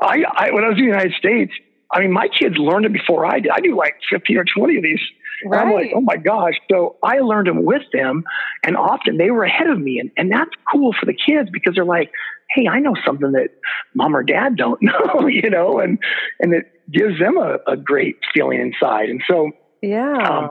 I, 0.00 0.24
I 0.30 0.50
when 0.52 0.64
I 0.64 0.68
was 0.68 0.78
in 0.78 0.84
the 0.84 0.90
United 0.90 1.14
States, 1.14 1.52
I 1.90 2.00
mean, 2.00 2.12
my 2.12 2.28
kids 2.28 2.56
learned 2.58 2.84
it 2.84 2.92
before 2.92 3.24
I 3.24 3.40
did. 3.40 3.50
I 3.50 3.60
knew 3.60 3.76
like 3.76 3.94
15 4.10 4.36
or 4.36 4.44
20 4.44 4.76
of 4.76 4.82
these. 4.82 5.00
Right. 5.46 5.66
I'm 5.66 5.72
like, 5.72 5.92
oh 5.94 6.00
my 6.00 6.16
gosh. 6.16 6.54
So 6.70 6.96
I 7.02 7.20
learned 7.20 7.46
them 7.46 7.64
with 7.64 7.82
them, 7.92 8.24
and 8.64 8.76
often 8.76 9.16
they 9.16 9.30
were 9.30 9.44
ahead 9.44 9.68
of 9.68 9.78
me. 9.78 9.98
And, 10.00 10.10
and 10.16 10.30
that's 10.30 10.50
cool 10.70 10.92
for 10.98 11.06
the 11.06 11.14
kids 11.14 11.48
because 11.50 11.74
they're 11.74 11.84
like, 11.84 12.10
hey, 12.50 12.66
I 12.66 12.80
know 12.80 12.94
something 13.06 13.32
that 13.32 13.50
mom 13.94 14.16
or 14.16 14.22
dad 14.22 14.56
don't 14.56 14.82
know, 14.82 15.26
you 15.28 15.48
know, 15.48 15.78
and, 15.78 15.98
and 16.40 16.52
it 16.52 16.66
gives 16.92 17.18
them 17.18 17.36
a, 17.36 17.58
a 17.66 17.76
great 17.76 18.16
feeling 18.34 18.60
inside. 18.60 19.10
And 19.10 19.22
so, 19.28 19.50
yeah, 19.80 20.28
um, 20.28 20.50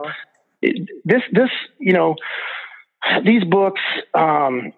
it, 0.62 0.88
this, 1.04 1.22
this, 1.32 1.50
you 1.78 1.92
know, 1.92 2.16
these 3.24 3.44
books, 3.44 3.82
um, 4.14 4.72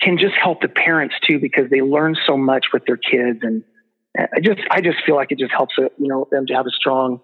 can 0.00 0.18
just 0.18 0.34
help 0.34 0.60
the 0.60 0.68
parents 0.68 1.14
too 1.26 1.38
because 1.40 1.70
they 1.70 1.80
learn 1.80 2.16
so 2.26 2.36
much 2.36 2.66
with 2.72 2.84
their 2.86 2.96
kids 2.96 3.40
and 3.42 3.64
I 4.18 4.40
just 4.40 4.60
I 4.70 4.80
just 4.80 4.98
feel 5.04 5.14
like 5.14 5.30
it 5.30 5.38
just 5.38 5.52
helps 5.52 5.74
uh, 5.78 5.84
you 5.98 6.08
know 6.08 6.26
them 6.30 6.46
to 6.46 6.54
have 6.54 6.66
a 6.66 6.70
strong 6.70 7.20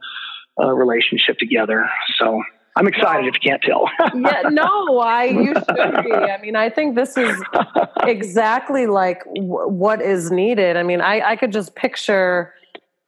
uh, 0.62 0.72
relationship 0.72 1.38
together. 1.38 1.88
So 2.16 2.42
I'm 2.76 2.86
excited 2.86 3.26
if 3.26 3.34
you 3.34 3.50
can't 3.50 3.62
tell. 3.62 3.88
yeah, 4.14 4.48
no, 4.50 4.98
I 4.98 5.24
you 5.24 5.54
should 5.54 6.04
be. 6.04 6.12
I 6.12 6.38
mean, 6.40 6.56
I 6.56 6.70
think 6.70 6.94
this 6.94 7.16
is 7.16 7.42
exactly 8.02 8.86
like 8.86 9.24
w- 9.24 9.68
what 9.68 10.02
is 10.02 10.30
needed. 10.30 10.76
I 10.76 10.82
mean, 10.82 11.00
I 11.00 11.20
I 11.20 11.36
could 11.36 11.52
just 11.52 11.74
picture, 11.74 12.54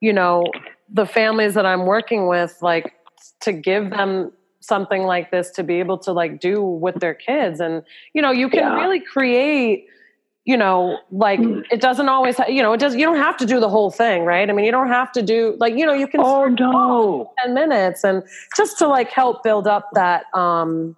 you 0.00 0.12
know, 0.12 0.44
the 0.92 1.06
families 1.06 1.54
that 1.54 1.66
I'm 1.66 1.86
working 1.86 2.28
with, 2.28 2.56
like 2.62 2.92
to 3.42 3.52
give 3.52 3.90
them 3.90 4.32
something 4.66 5.02
like 5.02 5.30
this 5.30 5.50
to 5.50 5.62
be 5.62 5.75
able 5.75 5.99
to 5.99 6.12
like 6.12 6.40
do 6.40 6.62
with 6.62 6.96
their 6.96 7.14
kids 7.14 7.61
and 7.61 7.82
you 8.12 8.23
know 8.23 8.30
you 8.30 8.49
can 8.49 8.61
yeah. 8.61 8.75
really 8.75 9.00
create 9.00 9.87
you 10.46 10.56
know 10.56 10.99
like 11.11 11.40
mm. 11.40 11.64
it 11.70 11.80
doesn't 11.80 12.08
always 12.08 12.38
you 12.49 12.62
know 12.62 12.73
it 12.73 12.80
does 12.80 12.94
you 12.94 13.04
don't 13.04 13.16
have 13.16 13.37
to 13.37 13.44
do 13.44 13.61
the 13.61 13.68
whole 13.68 13.90
thing 13.90 14.23
right 14.25 14.49
i 14.49 14.52
mean 14.52 14.64
you 14.64 14.70
don't 14.70 14.88
have 14.88 15.12
to 15.12 15.20
do 15.20 15.56
like 15.58 15.75
you 15.76 15.85
know 15.85 15.92
you 15.92 16.06
can 16.06 16.20
oh 16.23 16.46
no 16.46 17.32
10 17.44 17.52
minutes 17.52 18.04
and 18.04 18.23
just 18.56 18.78
to 18.78 18.87
like 18.87 19.11
help 19.11 19.42
build 19.42 19.66
up 19.66 19.88
that 19.92 20.25
um 20.35 20.96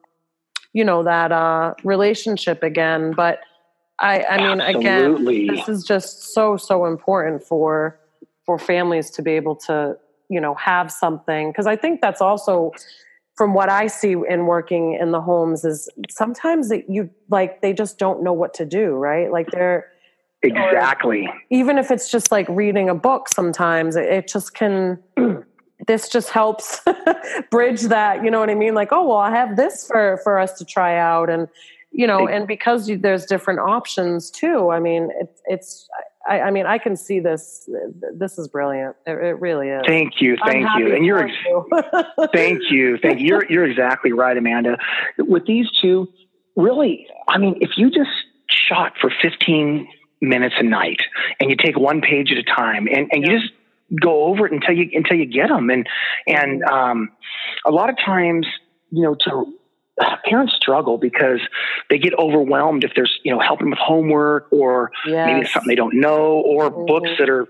you 0.72 0.84
know 0.84 1.02
that 1.02 1.32
uh 1.32 1.74
relationship 1.82 2.62
again 2.62 3.12
but 3.16 3.40
i 3.98 4.22
i 4.24 4.36
mean 4.36 4.60
Absolutely. 4.60 5.44
again 5.44 5.56
this 5.56 5.68
is 5.68 5.82
just 5.82 6.34
so 6.34 6.56
so 6.56 6.84
important 6.84 7.42
for 7.42 7.98
for 8.44 8.58
families 8.58 9.10
to 9.10 9.22
be 9.22 9.32
able 9.32 9.56
to 9.56 9.96
you 10.28 10.40
know 10.40 10.54
have 10.54 10.92
something 10.92 11.50
because 11.50 11.66
i 11.66 11.74
think 11.74 12.00
that's 12.02 12.20
also 12.20 12.70
from 13.38 13.54
what 13.54 13.70
I 13.70 13.86
see 13.86 14.16
in 14.28 14.46
working 14.46 14.98
in 15.00 15.12
the 15.12 15.20
homes 15.20 15.64
is 15.64 15.88
sometimes 16.10 16.68
that 16.70 16.90
you 16.90 17.08
like 17.30 17.62
they 17.62 17.72
just 17.72 17.96
don't 17.96 18.24
know 18.24 18.32
what 18.32 18.52
to 18.54 18.66
do, 18.66 18.90
right? 18.90 19.30
Like 19.30 19.48
they're 19.52 19.86
exactly 20.42 21.28
even 21.50 21.78
if 21.78 21.90
it's 21.90 22.08
just 22.10 22.30
like 22.30 22.46
reading 22.48 22.88
a 22.88 22.94
book 22.94 23.28
sometimes 23.28 23.96
it, 23.96 24.04
it 24.04 24.28
just 24.28 24.54
can 24.54 24.96
this 25.88 26.08
just 26.08 26.30
helps 26.30 26.80
bridge 27.50 27.82
that 27.82 28.22
you 28.22 28.30
know 28.30 28.38
what 28.38 28.48
i 28.48 28.54
mean 28.54 28.72
like 28.72 28.92
oh 28.92 29.04
well 29.04 29.16
i 29.16 29.32
have 29.32 29.56
this 29.56 29.84
for 29.88 30.20
for 30.22 30.38
us 30.38 30.56
to 30.56 30.64
try 30.64 30.96
out 30.96 31.28
and 31.28 31.48
you 31.90 32.06
know 32.06 32.28
and 32.28 32.46
because 32.46 32.88
you, 32.88 32.98
there's 32.98 33.24
different 33.24 33.60
options 33.60 34.30
too 34.30 34.70
i 34.70 34.78
mean 34.78 35.10
it, 35.20 35.40
it's 35.46 35.88
I, 36.28 36.40
I, 36.42 36.50
mean, 36.50 36.66
I 36.66 36.76
can 36.76 36.94
see 36.94 37.20
this. 37.20 37.68
This 38.14 38.38
is 38.38 38.48
brilliant. 38.48 38.96
It, 39.06 39.12
it 39.12 39.40
really 39.40 39.68
is. 39.68 39.82
Thank 39.86 40.20
you, 40.20 40.36
thank 40.44 40.66
you, 40.76 40.94
and 40.94 41.04
you're. 41.04 41.26
You. 41.26 41.68
thank 42.34 42.70
you, 42.70 42.98
thank 42.98 43.20
you. 43.20 43.26
You're 43.26 43.50
you're 43.50 43.64
exactly 43.64 44.12
right, 44.12 44.36
Amanda. 44.36 44.76
With 45.16 45.46
these 45.46 45.70
two, 45.80 46.12
really, 46.54 47.06
I 47.28 47.38
mean, 47.38 47.56
if 47.62 47.70
you 47.78 47.90
just 47.90 48.10
shot 48.50 48.92
for 49.00 49.10
15 49.22 49.88
minutes 50.20 50.56
a 50.58 50.64
night, 50.64 51.00
and 51.40 51.48
you 51.48 51.56
take 51.56 51.78
one 51.78 52.02
page 52.02 52.30
at 52.30 52.36
a 52.36 52.42
time, 52.42 52.86
and 52.88 53.08
and 53.10 53.24
yeah. 53.24 53.32
you 53.32 53.40
just 53.40 53.52
go 54.00 54.24
over 54.24 54.46
it 54.46 54.52
until 54.52 54.74
you 54.74 54.90
until 54.92 55.16
you 55.16 55.24
get 55.24 55.48
them, 55.48 55.70
and 55.70 55.88
and 56.26 56.62
um, 56.64 57.10
a 57.64 57.70
lot 57.70 57.88
of 57.88 57.96
times, 57.96 58.46
you 58.90 59.02
know, 59.02 59.16
to 59.20 59.57
parents 60.24 60.54
struggle 60.54 60.98
because 60.98 61.40
they 61.90 61.98
get 61.98 62.14
overwhelmed 62.18 62.84
if 62.84 62.92
there's 62.94 63.18
you 63.24 63.32
know 63.32 63.40
helping 63.40 63.70
with 63.70 63.78
homework 63.78 64.46
or 64.50 64.90
yes. 65.06 65.26
maybe 65.26 65.40
it's 65.40 65.52
something 65.52 65.68
they 65.68 65.74
don't 65.74 65.94
know 65.94 66.42
or 66.46 66.70
mm-hmm. 66.70 66.86
books 66.86 67.10
that 67.18 67.28
are 67.28 67.46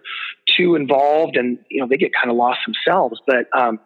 too 0.57 0.75
involved 0.75 1.37
and 1.37 1.59
you 1.71 1.81
know 1.81 1.87
they 1.89 1.97
get 1.97 2.13
kind 2.13 2.31
of 2.31 2.37
lost 2.37 2.61
themselves 2.67 3.21
but 3.27 3.47
um, 3.57 3.79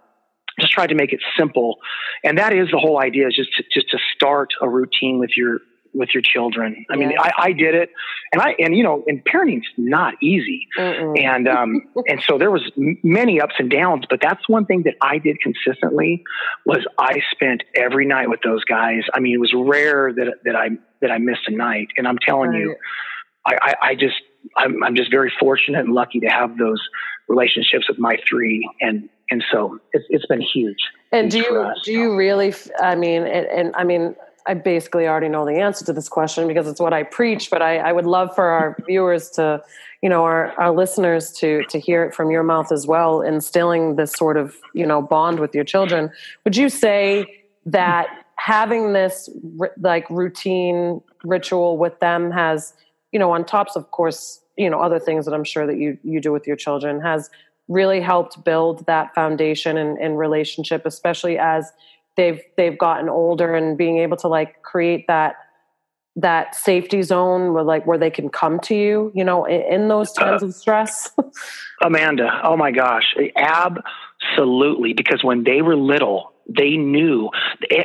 just 0.61 0.73
try 0.73 0.87
to 0.87 0.95
make 0.95 1.12
it 1.12 1.21
simple 1.37 1.76
and 2.25 2.38
that 2.38 2.52
is 2.52 2.69
the 2.71 2.78
whole 2.78 3.00
idea 3.00 3.26
is 3.26 3.35
just 3.35 3.52
to, 3.57 3.62
just 3.73 3.88
to 3.90 3.99
start 4.14 4.50
a 4.61 4.69
routine 4.69 5.19
with 5.19 5.31
your 5.37 5.59
with 5.95 6.11
your 6.15 6.23
children. 6.23 6.85
I 6.91 6.97
mean, 6.97 7.13
I, 7.19 7.31
I, 7.37 7.53
did 7.53 7.75
it, 7.75 7.91
and 8.33 8.41
I 8.41 8.55
and 8.59 8.77
you 8.77 8.83
know, 8.83 9.05
and 9.07 9.25
parenting's 9.25 9.67
not 9.77 10.15
easy, 10.23 10.69
Mm-mm. 10.79 11.23
and 11.23 11.49
um, 11.49 11.83
and 12.09 12.23
so 12.27 12.39
there 12.39 12.51
was 12.51 12.63
many 12.77 13.41
ups 13.41 13.55
and 13.59 13.71
downs. 13.71 14.05
But 14.09 14.21
that's 14.21 14.49
one 14.49 14.67
thing 14.67 14.83
that 14.85 14.95
I 15.01 15.19
did 15.19 15.39
consistently 15.41 16.25
was 16.65 16.87
I 16.99 17.21
spent 17.31 17.63
every 17.75 18.07
night 18.07 18.31
with 18.31 18.41
those 18.43 18.65
guys. 18.65 19.03
I 19.13 19.21
mean, 19.21 19.35
it 19.35 19.41
was 19.41 19.53
rare 19.55 20.13
that 20.13 20.35
that 20.45 20.57
I 20.57 20.71
that 21.01 21.11
I 21.11 21.19
missed 21.19 21.47
a 21.47 21.53
night, 21.53 21.89
and 21.97 22.09
I'm 22.09 22.19
telling 22.19 22.51
right. 22.51 22.61
you, 22.61 22.77
I, 23.47 23.55
I, 23.61 23.75
I 23.89 23.95
just 23.95 24.17
I'm, 24.57 24.83
I'm 24.83 24.97
just 24.97 25.11
very 25.11 25.33
fortunate 25.39 25.85
and 25.85 25.95
lucky 25.95 26.21
to 26.21 26.29
have 26.29 26.57
those 26.57 26.81
relationships 27.29 27.89
with 27.89 27.99
my 27.99 28.17
three, 28.29 28.69
and 28.81 29.09
and 29.31 29.45
so 29.53 29.79
it's, 29.93 30.05
it's 30.11 30.27
been 30.27 30.41
huge. 30.41 30.79
And 31.13 31.31
do 31.31 31.39
you 31.39 31.73
do 31.85 31.93
you 31.93 32.17
really? 32.17 32.55
I 32.81 32.95
mean, 32.95 33.23
and, 33.23 33.47
and 33.47 33.75
I 33.77 33.85
mean 33.85 34.15
I 34.47 34.55
basically 34.55 35.07
already 35.07 35.29
know 35.29 35.45
the 35.45 35.61
answer 35.61 35.85
to 35.85 35.93
this 35.93 36.09
question 36.09 36.49
because 36.49 36.67
it's 36.67 36.81
what 36.81 36.93
I 36.93 37.03
preach, 37.03 37.51
but 37.51 37.63
I, 37.63 37.79
I 37.79 37.93
would 37.93 38.07
love 38.07 38.35
for 38.35 38.45
our 38.45 38.77
viewers 38.87 39.31
to, 39.31 39.63
you 40.03 40.09
know, 40.09 40.25
our, 40.25 40.53
our 40.61 40.73
listeners 40.73 41.31
to 41.33 41.65
to 41.65 41.79
hear 41.79 42.05
it 42.05 42.15
from 42.15 42.31
your 42.31 42.43
mouth 42.43 42.73
as 42.73 42.87
well, 42.87 43.21
instilling 43.23 43.97
this 43.97 44.13
sort 44.13 44.37
of, 44.37 44.57
you 44.75 44.87
know, 44.87 45.01
bond 45.03 45.39
with 45.39 45.55
your 45.55 45.65
children. 45.65 46.11
Would 46.45 46.57
you 46.57 46.69
say 46.69 47.27
that 47.67 48.09
having 48.37 48.93
this 48.93 49.29
like 49.79 50.09
routine 50.11 51.01
ritual 51.25 51.79
with 51.79 51.99
them 52.01 52.31
has, 52.31 52.75
you 53.13 53.19
know, 53.19 53.31
on 53.31 53.45
tops 53.45 53.77
of 53.77 53.91
course, 53.93 54.41
you 54.57 54.69
know, 54.69 54.81
other 54.81 54.99
things 54.99 55.25
that 55.25 55.35
I'm 55.35 55.45
sure 55.45 55.67
that 55.67 55.79
you 55.79 55.99
you 56.03 56.21
do 56.21 56.33
with 56.33 56.47
your 56.47 56.57
children 56.57 57.01
has 57.01 57.31
really 57.69 58.01
helped 58.01 58.45
build 58.45 58.85
that 58.87 59.15
foundation 59.15 59.77
and, 59.77 59.97
and 59.99 60.19
relationship, 60.19 60.85
especially 60.85 61.39
as 61.39 61.73
they've 62.16 62.40
they've 62.57 62.78
gotten 62.78 63.09
older 63.09 63.54
and 63.54 63.76
being 63.76 63.99
able 63.99 64.16
to 64.19 64.28
like 64.28 64.62
create 64.62 65.07
that 65.09 65.37
that 66.16 66.54
safety 66.54 67.02
zone 67.02 67.54
where 67.54 67.64
like 67.64 67.87
where 67.87 67.99
they 67.99 68.11
can 68.11 68.28
come 68.28 68.61
to 68.61 68.75
you 68.75 69.11
you 69.14 69.25
know 69.25 69.45
in, 69.45 69.62
in 69.62 69.88
those 69.88 70.12
times 70.12 70.42
uh, 70.42 70.47
of 70.47 70.54
stress. 70.54 71.11
Amanda 71.83 72.40
oh 72.45 72.57
my 72.57 72.71
gosh 72.71 73.14
absolutely 73.37 74.92
because 74.92 75.25
when 75.25 75.45
they 75.45 75.62
were 75.62 75.76
little 75.76 76.33
they 76.49 76.76
knew 76.76 77.31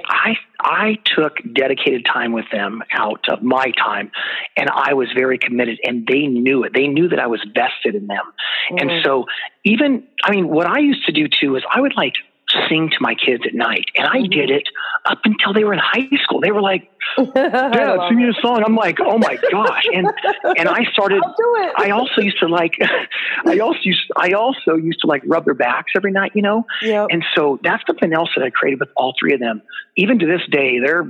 i 0.07 0.35
i 0.59 0.97
took 1.05 1.37
dedicated 1.53 2.05
time 2.11 2.33
with 2.33 2.45
them 2.51 2.81
out 2.91 3.23
of 3.29 3.41
my 3.43 3.71
time 3.77 4.11
and 4.57 4.69
i 4.73 4.93
was 4.93 5.07
very 5.15 5.37
committed 5.37 5.79
and 5.83 6.07
they 6.07 6.25
knew 6.25 6.63
it. 6.63 6.73
They 6.73 6.87
knew 6.87 7.07
that 7.07 7.19
i 7.19 7.27
was 7.27 7.39
vested 7.53 7.95
in 7.95 8.07
them. 8.07 8.23
Mm-hmm. 8.71 8.89
and 8.89 9.03
so 9.05 9.25
even 9.63 10.03
i 10.23 10.31
mean 10.31 10.49
what 10.49 10.67
i 10.67 10.79
used 10.79 11.05
to 11.05 11.11
do 11.11 11.27
too 11.27 11.55
is 11.55 11.63
i 11.73 11.79
would 11.79 11.95
like 11.95 12.15
sing 12.69 12.89
to 12.89 12.97
my 13.01 13.13
kids 13.13 13.43
at 13.45 13.53
night. 13.53 13.85
And 13.97 14.07
I 14.07 14.21
did 14.21 14.49
it 14.49 14.67
up 15.05 15.19
until 15.25 15.53
they 15.53 15.63
were 15.63 15.73
in 15.73 15.79
high 15.79 16.07
school. 16.23 16.39
They 16.39 16.51
were 16.51 16.61
like, 16.61 16.89
Dad, 17.17 17.99
sing 18.07 18.17
me 18.17 18.29
a 18.29 18.41
song. 18.41 18.63
I'm 18.65 18.75
like, 18.75 18.99
oh 19.01 19.17
my 19.17 19.37
gosh. 19.51 19.85
And 19.93 20.07
and 20.57 20.67
I 20.67 20.85
started 20.91 21.21
I 21.77 21.91
also 21.91 22.21
used 22.21 22.39
to 22.39 22.47
like 22.47 22.77
I 23.45 23.59
also 23.59 23.79
used 23.83 24.11
I 24.15 24.31
also 24.31 24.75
used 24.75 25.01
to 25.01 25.07
like 25.07 25.23
rub 25.25 25.45
their 25.45 25.53
backs 25.53 25.93
every 25.95 26.11
night, 26.11 26.31
you 26.35 26.41
know? 26.41 26.65
Yep. 26.81 27.07
And 27.11 27.25
so 27.35 27.59
that's 27.63 27.83
something 27.85 28.13
else 28.13 28.29
that 28.35 28.43
I 28.43 28.49
created 28.49 28.79
with 28.79 28.89
all 28.95 29.13
three 29.19 29.33
of 29.33 29.39
them. 29.39 29.61
Even 29.95 30.19
to 30.19 30.25
this 30.25 30.41
day, 30.49 30.79
they're 30.79 31.07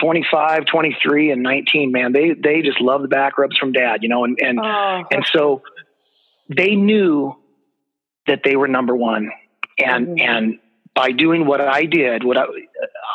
25, 0.00 0.64
23, 0.64 1.30
and 1.30 1.42
19, 1.42 1.92
man. 1.92 2.12
They 2.12 2.32
they 2.32 2.62
just 2.62 2.80
love 2.80 3.02
the 3.02 3.08
back 3.08 3.38
rubs 3.38 3.56
from 3.58 3.72
dad, 3.72 4.02
you 4.02 4.08
know, 4.08 4.24
and 4.24 4.38
and 4.40 4.58
oh. 4.58 5.02
and 5.10 5.24
so 5.26 5.62
they 6.48 6.74
knew 6.74 7.36
that 8.26 8.40
they 8.44 8.56
were 8.56 8.68
number 8.68 8.96
one. 8.96 9.30
And 9.78 10.08
mm-hmm. 10.08 10.28
and 10.28 10.58
by 10.94 11.12
doing 11.12 11.46
what 11.46 11.60
I 11.60 11.84
did, 11.84 12.24
what 12.24 12.36
I, 12.36 12.44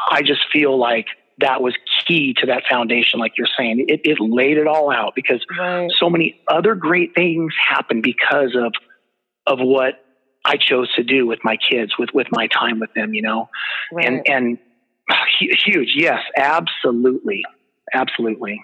I 0.09 0.21
just 0.21 0.41
feel 0.51 0.77
like 0.77 1.07
that 1.39 1.61
was 1.61 1.75
key 2.07 2.33
to 2.37 2.47
that 2.47 2.63
foundation, 2.69 3.19
like 3.19 3.33
you're 3.37 3.47
saying. 3.57 3.85
It, 3.87 4.01
it 4.05 4.19
laid 4.19 4.57
it 4.57 4.67
all 4.67 4.91
out 4.91 5.13
because 5.15 5.45
right. 5.57 5.91
so 5.97 6.09
many 6.09 6.41
other 6.47 6.75
great 6.75 7.13
things 7.13 7.53
happened 7.69 8.03
because 8.03 8.55
of 8.55 8.73
of 9.47 9.59
what 9.59 10.03
I 10.43 10.57
chose 10.57 10.91
to 10.95 11.03
do 11.03 11.27
with 11.27 11.39
my 11.43 11.57
kids, 11.57 11.97
with 11.99 12.09
with 12.13 12.27
my 12.31 12.47
time 12.47 12.79
with 12.79 12.93
them, 12.93 13.13
you 13.13 13.21
know, 13.21 13.49
right. 13.91 14.05
and 14.05 14.23
and 14.29 14.57
huge, 15.39 15.93
yes, 15.95 16.21
absolutely, 16.37 17.43
absolutely. 17.93 18.61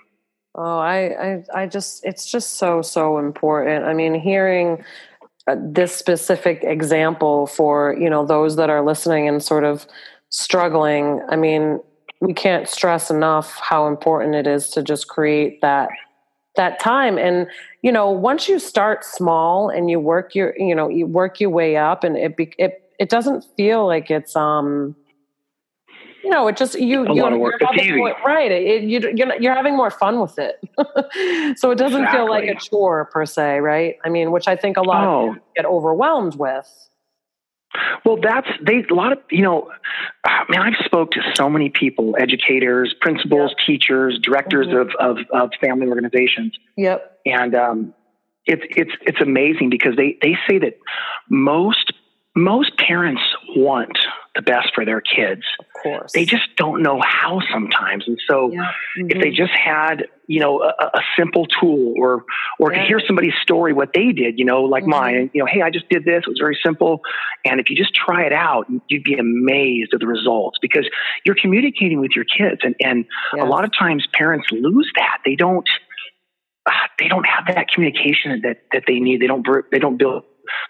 Oh, 0.53 0.79
I, 0.79 0.97
I, 0.97 1.43
I 1.61 1.65
just, 1.67 2.03
it's 2.03 2.29
just 2.29 2.57
so, 2.57 2.81
so 2.81 3.19
important. 3.19 3.85
I 3.85 3.93
mean, 3.93 4.13
hearing 4.13 4.83
this 5.57 5.95
specific 5.95 6.63
example 6.63 7.47
for 7.47 7.95
you 7.99 8.09
know 8.09 8.25
those 8.25 8.55
that 8.55 8.69
are 8.69 8.85
listening 8.85 9.27
and 9.27 9.41
sort 9.41 9.63
of 9.63 9.87
struggling 10.29 11.21
i 11.29 11.35
mean 11.35 11.79
we 12.21 12.33
can't 12.33 12.69
stress 12.69 13.09
enough 13.09 13.59
how 13.59 13.87
important 13.87 14.35
it 14.35 14.47
is 14.47 14.69
to 14.69 14.83
just 14.83 15.07
create 15.07 15.59
that 15.61 15.89
that 16.55 16.79
time. 16.79 17.17
And 17.17 17.47
you 17.81 17.91
know 17.91 18.09
once 18.09 18.47
you 18.47 18.59
start 18.59 19.03
small 19.03 19.69
and 19.69 19.89
you 19.89 19.99
work 19.99 20.35
your 20.35 20.53
you 20.57 20.75
know 20.75 20.87
you 20.87 21.05
work 21.07 21.39
your 21.39 21.49
way 21.49 21.77
up 21.77 22.03
and 22.03 22.15
it 22.15 22.37
be, 22.37 22.53
it 22.57 22.91
it 22.99 23.09
doesn't 23.09 23.45
feel 23.57 23.85
like 23.87 24.11
it's 24.11 24.35
um 24.35 24.95
you 26.23 26.29
know, 26.29 26.47
it 26.47 26.57
just 26.57 26.79
you 26.79 27.05
a 27.05 27.13
you're, 27.13 27.31
you're 27.35 27.57
having 27.59 27.97
more, 27.97 28.15
right. 28.25 28.51
It, 28.51 28.83
you, 28.83 28.99
you're 29.15 29.41
you're 29.41 29.55
having 29.55 29.75
more 29.75 29.89
fun 29.89 30.19
with 30.19 30.37
it, 30.37 30.59
so 31.57 31.71
it 31.71 31.77
doesn't 31.77 32.01
exactly. 32.03 32.17
feel 32.17 32.29
like 32.29 32.45
a 32.45 32.55
chore 32.55 33.05
per 33.05 33.25
se, 33.25 33.59
right? 33.59 33.97
I 34.03 34.09
mean, 34.09 34.31
which 34.31 34.47
I 34.47 34.55
think 34.55 34.77
a 34.77 34.81
lot 34.81 35.05
oh. 35.05 35.29
of 35.29 35.33
people 35.33 35.47
get 35.55 35.65
overwhelmed 35.65 36.35
with. 36.35 36.69
Well, 38.05 38.17
that's 38.21 38.47
they 38.61 38.83
a 38.89 38.93
lot 38.93 39.13
of 39.13 39.19
you 39.29 39.43
know. 39.43 39.71
I 40.25 40.43
mean, 40.49 40.59
I've 40.59 40.85
spoke 40.85 41.11
to 41.11 41.21
so 41.35 41.49
many 41.49 41.69
people, 41.69 42.15
educators, 42.19 42.93
principals, 42.99 43.51
yep. 43.51 43.57
teachers, 43.65 44.19
directors 44.21 44.67
mm-hmm. 44.67 45.01
of, 45.01 45.17
of 45.17 45.25
of 45.31 45.49
family 45.61 45.87
organizations. 45.87 46.57
Yep. 46.75 47.19
And 47.25 47.55
um, 47.55 47.93
it's 48.45 48.63
it's 48.69 48.91
it's 49.01 49.21
amazing 49.21 49.69
because 49.69 49.95
they 49.95 50.17
they 50.21 50.37
say 50.49 50.59
that 50.59 50.77
most 51.29 51.93
most 52.35 52.77
parents 52.77 53.21
want 53.55 53.97
the 54.35 54.41
best 54.41 54.69
for 54.73 54.85
their 54.85 55.01
kids. 55.01 55.41
Of 55.59 55.83
course. 55.83 56.11
They 56.13 56.25
just 56.25 56.55
don't 56.55 56.81
know 56.81 57.01
how 57.03 57.41
sometimes. 57.51 58.05
And 58.07 58.17
so 58.29 58.51
yeah. 58.51 58.59
mm-hmm. 58.97 59.09
if 59.09 59.21
they 59.21 59.29
mm-hmm. 59.29 59.35
just 59.35 59.51
had, 59.51 60.07
you 60.27 60.39
know, 60.39 60.61
a, 60.61 60.85
a 60.93 61.01
simple 61.17 61.45
tool 61.47 61.93
or 61.97 62.23
or 62.59 62.71
yeah. 62.71 62.81
to 62.81 62.87
hear 62.87 63.01
somebody's 63.05 63.33
story 63.41 63.73
what 63.73 63.91
they 63.93 64.11
did, 64.13 64.39
you 64.39 64.45
know, 64.45 64.63
like 64.63 64.83
mm-hmm. 64.83 64.91
mine, 64.91 65.31
you 65.33 65.43
know, 65.43 65.47
hey, 65.51 65.61
I 65.61 65.69
just 65.69 65.89
did 65.89 66.05
this, 66.05 66.23
it 66.25 66.29
was 66.29 66.39
very 66.39 66.57
simple. 66.63 67.01
And 67.43 67.59
if 67.59 67.69
you 67.69 67.75
just 67.75 67.93
try 67.93 68.23
it 68.23 68.33
out, 68.33 68.67
you'd 68.87 69.03
be 69.03 69.15
amazed 69.15 69.93
at 69.93 69.99
the 69.99 70.07
results 70.07 70.59
because 70.61 70.87
you're 71.25 71.37
communicating 71.39 71.99
with 71.99 72.11
your 72.15 72.25
kids 72.25 72.61
and 72.63 72.75
and 72.79 73.05
yes. 73.35 73.43
a 73.43 73.45
lot 73.45 73.65
of 73.65 73.71
times 73.77 74.07
parents 74.13 74.47
lose 74.51 74.91
that. 74.95 75.17
They 75.25 75.35
don't 75.35 75.67
uh, 76.65 76.71
they 76.99 77.07
don't 77.07 77.25
have 77.25 77.47
that 77.47 77.67
communication 77.67 78.41
that 78.43 78.63
that 78.71 78.83
they 78.87 78.99
need. 78.99 79.21
They 79.21 79.27
don't 79.27 79.45
they 79.71 79.79
don't 79.79 79.97
build 79.97 80.23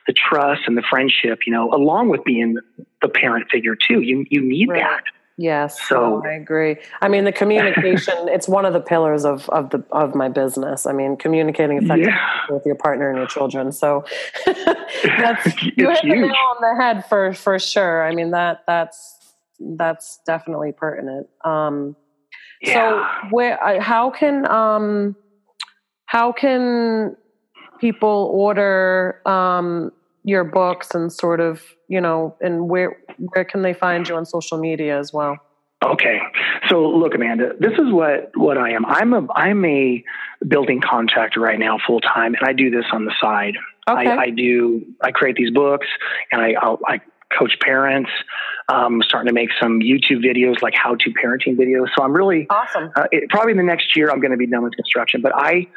the 0.08 0.14
trust 0.14 0.62
and 0.68 0.78
the 0.78 0.84
friendship, 0.90 1.40
you 1.46 1.54
know, 1.54 1.72
along 1.72 2.10
with 2.10 2.24
being 2.24 2.58
the 3.02 3.10
parent 3.10 3.50
figure 3.52 3.76
too. 3.76 4.02
You 4.02 4.26
you 4.30 4.42
need 4.42 4.70
right. 4.70 4.82
that. 4.82 5.04
Yes, 5.42 5.82
so 5.88 6.22
oh, 6.24 6.28
I 6.28 6.34
agree. 6.34 6.76
I 7.02 7.08
mean, 7.08 7.24
the 7.24 7.32
communication, 7.32 8.14
it's 8.28 8.48
one 8.48 8.66
of 8.66 8.74
the 8.74 8.80
pillars 8.80 9.26
of, 9.26 9.50
of 9.50 9.72
the, 9.72 9.84
of 9.92 10.14
my 10.14 10.30
business. 10.30 10.86
I 10.86 10.92
mean, 10.92 11.18
communicating 11.18 11.78
effectively 11.78 12.14
yeah. 12.14 12.46
with 12.50 12.64
your 12.64 12.76
partner 12.76 13.10
and 13.10 13.18
your 13.18 13.28
children. 13.28 13.72
So 13.72 14.06
that's, 14.46 15.64
you 15.78 15.90
hit 15.90 16.02
the 16.04 16.10
nail 16.10 16.36
on 16.36 16.58
the 16.62 16.76
head 16.80 17.06
for, 17.08 17.34
for 17.34 17.58
sure. 17.58 18.06
I 18.06 18.14
mean, 18.14 18.32
that, 18.32 18.64
that's, 18.68 19.18
that's 19.60 20.20
definitely 20.28 20.74
pertinent. 20.74 21.28
Um, 21.44 21.96
yeah. 22.62 22.74
so 22.74 23.30
where, 23.32 23.82
how 23.82 24.12
can, 24.12 24.46
um, 24.48 25.16
how 26.06 26.34
can 26.34 27.16
people 27.82 28.30
order 28.34 29.20
um, 29.28 29.92
your 30.24 30.44
books 30.44 30.92
and 30.94 31.12
sort 31.12 31.42
of 31.42 31.64
you 31.90 32.00
know 32.00 32.36
and 32.40 32.70
where 32.70 32.96
where 33.34 33.44
can 33.44 33.64
they 33.64 33.74
find 33.74 34.08
you 34.08 34.16
on 34.16 34.26
social 34.26 34.58
media 34.58 34.98
as 34.98 35.12
well? 35.12 35.38
Okay. 35.84 36.20
So 36.70 36.88
look 36.88 37.16
amanda 37.16 37.54
this 37.60 37.74
is 37.74 37.92
what 37.92 38.32
what 38.36 38.58
i 38.58 38.70
am. 38.72 38.86
I'm 38.86 39.14
a 39.14 39.28
i'm 39.34 39.66
a 39.66 40.04
building 40.48 40.80
contractor 40.80 41.40
right 41.40 41.60
now 41.60 41.80
full 41.86 42.00
time 42.00 42.36
and 42.36 42.48
i 42.48 42.54
do 42.54 42.70
this 42.70 42.86
on 42.94 43.06
the 43.06 43.14
side. 43.20 43.56
Okay. 43.90 44.08
I, 44.08 44.16
I 44.16 44.30
do 44.30 44.86
i 45.04 45.12
create 45.12 45.36
these 45.36 45.52
books 45.52 45.88
and 46.32 46.40
i 46.40 46.54
I'll, 46.62 46.80
i 46.88 47.02
coach 47.38 47.58
parents. 47.60 48.12
Um, 48.70 49.02
starting 49.04 49.28
to 49.28 49.34
make 49.34 49.50
some 49.60 49.80
youtube 49.80 50.24
videos 50.24 50.62
like 50.62 50.76
how 50.76 50.96
to 50.96 51.10
parenting 51.12 51.58
videos. 51.58 51.88
So 51.98 52.04
i'm 52.04 52.14
really 52.14 52.46
awesome. 52.50 52.92
uh, 52.96 53.08
it, 53.12 53.28
probably 53.30 53.54
the 53.54 53.64
next 53.64 53.98
year 53.98 54.10
i'm 54.12 54.22
going 54.22 54.32
to 54.32 54.38
be 54.38 54.48
done 54.48 54.64
with 54.64 54.76
construction 54.76 55.22
but 55.22 55.34
i 55.36 55.68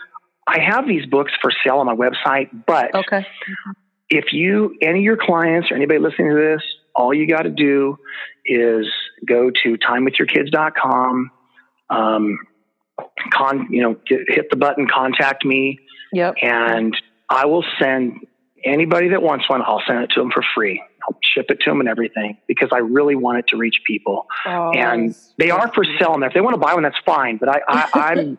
I 0.47 0.61
have 0.61 0.87
these 0.87 1.07
books 1.07 1.33
for 1.41 1.51
sale 1.65 1.77
on 1.77 1.87
my 1.87 1.95
website, 1.95 2.49
but 2.67 2.95
okay. 2.95 3.27
if 4.11 4.33
you, 4.33 4.77
any 4.83 4.99
of 4.99 5.05
your 5.05 5.17
clients 5.17 5.71
or 5.71 5.77
anybody 5.77 6.01
listening 6.01 6.31
to 6.31 6.37
this, 6.37 6.63
all 6.95 7.15
you 7.15 7.27
got 7.27 7.43
to 7.43 7.51
do 7.51 7.99
is 8.45 8.87
go 9.27 9.51
to 9.63 9.77
timewithyourkids.com, 9.79 11.31
um, 11.91 12.39
con, 13.33 13.69
you 13.71 13.83
know, 13.83 13.97
get, 14.07 14.21
hit 14.29 14.51
the 14.51 14.57
button, 14.57 14.87
contact 14.87 15.45
me. 15.45 15.81
Yep. 16.13 16.35
And 16.43 16.97
I 17.29 17.47
will 17.47 17.65
send 17.81 18.27
anybody 18.65 19.11
that 19.11 19.23
wants 19.23 19.49
one, 19.49 19.63
I'll 19.63 19.83
send 19.87 20.05
it 20.05 20.11
to 20.11 20.21
them 20.21 20.31
for 20.31 20.45
free. 20.55 20.83
I'll 21.09 21.19
ship 21.23 21.47
it 21.51 21.61
to 21.61 21.71
them 21.71 21.81
and 21.81 21.89
everything 21.89 22.39
because 22.47 22.71
I 22.73 22.79
really 22.79 23.15
want 23.15 23.39
it 23.39 23.47
to 23.49 23.57
reach 23.57 23.77
people. 23.87 24.27
Oh, 24.47 24.73
and 24.73 25.15
they 25.39 25.51
are 25.51 25.71
for 25.73 25.85
sale. 25.99 26.15
And 26.15 26.25
if 26.25 26.33
they 26.33 26.41
want 26.41 26.55
to 26.55 26.61
buy 26.61 26.75
one, 26.75 26.83
that's 26.83 26.99
fine. 27.05 27.37
But 27.37 27.49
I, 27.49 27.61
I, 27.69 27.89
I'm, 27.95 28.39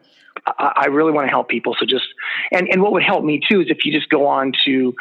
I, 0.58 0.86
really 0.88 1.12
want 1.12 1.26
to 1.26 1.30
help 1.30 1.50
people. 1.50 1.76
So 1.80 1.86
just 1.86 2.06
and 2.52 2.68
and 2.70 2.82
what 2.82 2.92
would 2.92 3.04
help 3.04 3.24
me 3.24 3.40
too 3.48 3.62
is 3.62 3.68
if 3.70 3.86
you 3.86 3.92
just 3.92 4.10
go 4.10 4.28
on 4.28 4.52
to 4.66 4.94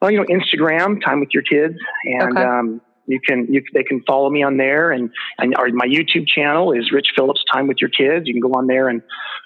well, 0.00 0.10
you 0.10 0.18
know, 0.18 0.24
Instagram, 0.24 1.02
time 1.02 1.20
with 1.20 1.30
your 1.32 1.42
kids, 1.42 1.76
and 2.04 2.36
okay. 2.36 2.42
um, 2.42 2.80
you 3.06 3.20
can 3.26 3.46
you 3.52 3.62
they 3.72 3.82
can 3.82 4.02
follow 4.06 4.30
me 4.30 4.42
on 4.42 4.56
there, 4.56 4.92
and 4.92 5.10
and 5.38 5.54
our, 5.56 5.68
my 5.70 5.86
YouTube 5.86 6.26
channel 6.26 6.72
is 6.72 6.92
Rich 6.92 7.08
Phillips 7.16 7.42
Time 7.52 7.66
with 7.66 7.78
Your 7.80 7.90
Kids. 7.90 8.26
You 8.26 8.34
can 8.34 8.40
go 8.40 8.52
on 8.58 8.66
there 8.66 8.88
and 8.88 9.02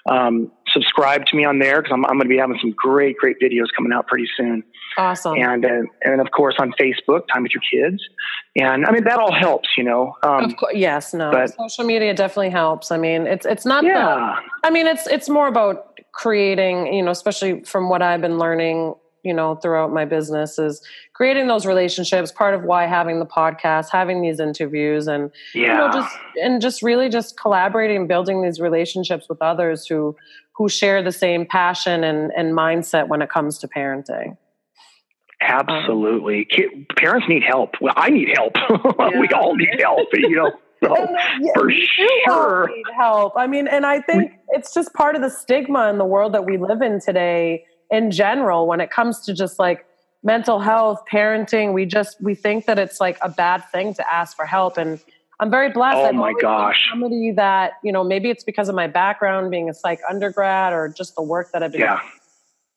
um, 0.09 0.51
subscribe 0.71 1.25
to 1.27 1.35
me 1.35 1.45
on 1.45 1.59
there 1.59 1.81
because 1.81 1.93
I'm 1.93 2.05
I'm 2.05 2.13
going 2.13 2.27
to 2.27 2.29
be 2.29 2.37
having 2.37 2.57
some 2.61 2.73
great 2.75 3.17
great 3.17 3.37
videos 3.41 3.67
coming 3.75 3.91
out 3.93 4.07
pretty 4.07 4.27
soon. 4.37 4.63
Awesome. 4.97 5.35
And 5.37 5.65
uh, 5.65 5.81
and 6.03 6.21
of 6.21 6.31
course 6.31 6.55
on 6.59 6.73
Facebook, 6.79 7.21
Time 7.33 7.43
with 7.43 7.51
Your 7.53 7.63
Kids, 7.71 8.01
and 8.55 8.85
I 8.85 8.91
mean 8.91 9.03
that 9.05 9.19
all 9.19 9.33
helps, 9.33 9.69
you 9.77 9.83
know. 9.83 10.15
Um, 10.23 10.45
of 10.45 10.57
course, 10.57 10.73
yes, 10.75 11.13
no, 11.13 11.31
but, 11.31 11.55
social 11.55 11.85
media 11.85 12.13
definitely 12.13 12.49
helps. 12.49 12.91
I 12.91 12.97
mean, 12.97 13.27
it's 13.27 13.45
it's 13.45 13.65
not. 13.65 13.83
Yeah. 13.83 14.37
The, 14.63 14.67
I 14.67 14.71
mean, 14.71 14.87
it's 14.87 15.07
it's 15.07 15.29
more 15.29 15.47
about 15.47 15.99
creating, 16.13 16.93
you 16.93 17.01
know, 17.01 17.11
especially 17.11 17.63
from 17.63 17.89
what 17.89 18.01
I've 18.01 18.21
been 18.21 18.37
learning 18.37 18.95
you 19.23 19.33
know, 19.33 19.55
throughout 19.55 19.91
my 19.91 20.05
business 20.05 20.57
is 20.59 20.81
creating 21.13 21.47
those 21.47 21.65
relationships. 21.65 22.31
Part 22.31 22.53
of 22.53 22.63
why 22.63 22.85
having 22.85 23.19
the 23.19 23.25
podcast, 23.25 23.87
having 23.91 24.21
these 24.21 24.39
interviews, 24.39 25.07
and 25.07 25.31
Yeah. 25.53 25.61
you 25.61 25.67
know, 25.77 25.91
just 25.91 26.15
and 26.41 26.61
just 26.61 26.81
really 26.81 27.09
just 27.09 27.39
collaborating 27.39 27.97
and 27.97 28.07
building 28.07 28.41
these 28.41 28.59
relationships 28.59 29.27
with 29.29 29.41
others 29.41 29.85
who 29.87 30.15
who 30.53 30.67
share 30.69 31.01
the 31.03 31.11
same 31.11 31.45
passion 31.45 32.03
and 32.03 32.31
and 32.35 32.53
mindset 32.53 33.07
when 33.07 33.21
it 33.21 33.29
comes 33.29 33.57
to 33.59 33.67
parenting. 33.67 34.37
Absolutely. 35.41 36.45
Ki- 36.45 36.85
Parents 36.97 37.27
need 37.29 37.43
help. 37.43 37.75
Well, 37.79 37.93
I 37.95 38.09
need 38.09 38.29
help. 38.35 38.53
we 39.19 39.27
all 39.29 39.55
need 39.55 39.79
help, 39.81 40.07
you 40.13 40.35
know. 40.35 40.51
So, 40.81 40.95
And, 40.95 41.09
yeah, 41.41 41.51
for 41.55 41.67
we 41.67 41.85
do 41.97 42.05
all 42.31 42.35
sure. 42.35 42.69
need 42.73 42.85
help. 42.95 43.33
I 43.35 43.47
mean, 43.47 43.67
and 43.67 43.85
I 43.85 43.99
think 43.99 44.31
it's 44.51 44.73
just 44.73 44.93
part 44.93 45.17
of 45.17 45.21
the 45.21 45.29
stigma 45.29 45.89
in 45.89 45.97
the 45.97 46.05
world 46.05 46.33
that 46.33 46.45
we 46.45 46.55
live 46.55 46.81
in 46.81 47.01
today 47.01 47.65
in 47.91 48.11
general 48.11 48.67
when 48.67 48.81
it 48.81 48.91
comes 48.91 49.19
to 49.21 49.33
just 49.33 49.59
like 49.59 49.85
mental 50.23 50.59
health, 50.59 51.01
parenting. 51.11 51.73
We 51.73 51.85
just 51.85 52.21
we 52.21 52.35
think 52.35 52.65
that 52.65 52.77
it's 52.77 52.99
like 52.99 53.17
a 53.21 53.29
bad 53.29 53.63
thing 53.71 53.93
to 53.95 54.13
ask 54.13 54.35
for 54.35 54.45
help. 54.45 54.77
And 54.77 54.99
I'm 55.39 55.49
very 55.49 55.71
blessed. 55.71 55.97
Oh 55.97 56.11
my 56.13 56.33
gosh. 56.41 56.87
Somebody 56.91 57.31
that, 57.31 57.73
you 57.83 57.91
know, 57.91 58.03
maybe 58.03 58.29
it's 58.29 58.43
because 58.43 58.67
of 58.67 58.75
my 58.75 58.87
background 58.87 59.49
being 59.51 59.69
a 59.69 59.73
psych 59.73 60.01
undergrad 60.09 60.73
or 60.73 60.89
just 60.89 61.15
the 61.15 61.21
work 61.21 61.51
that 61.53 61.63
I've 61.63 61.71
been 61.71 61.81
Yeah. 61.81 62.01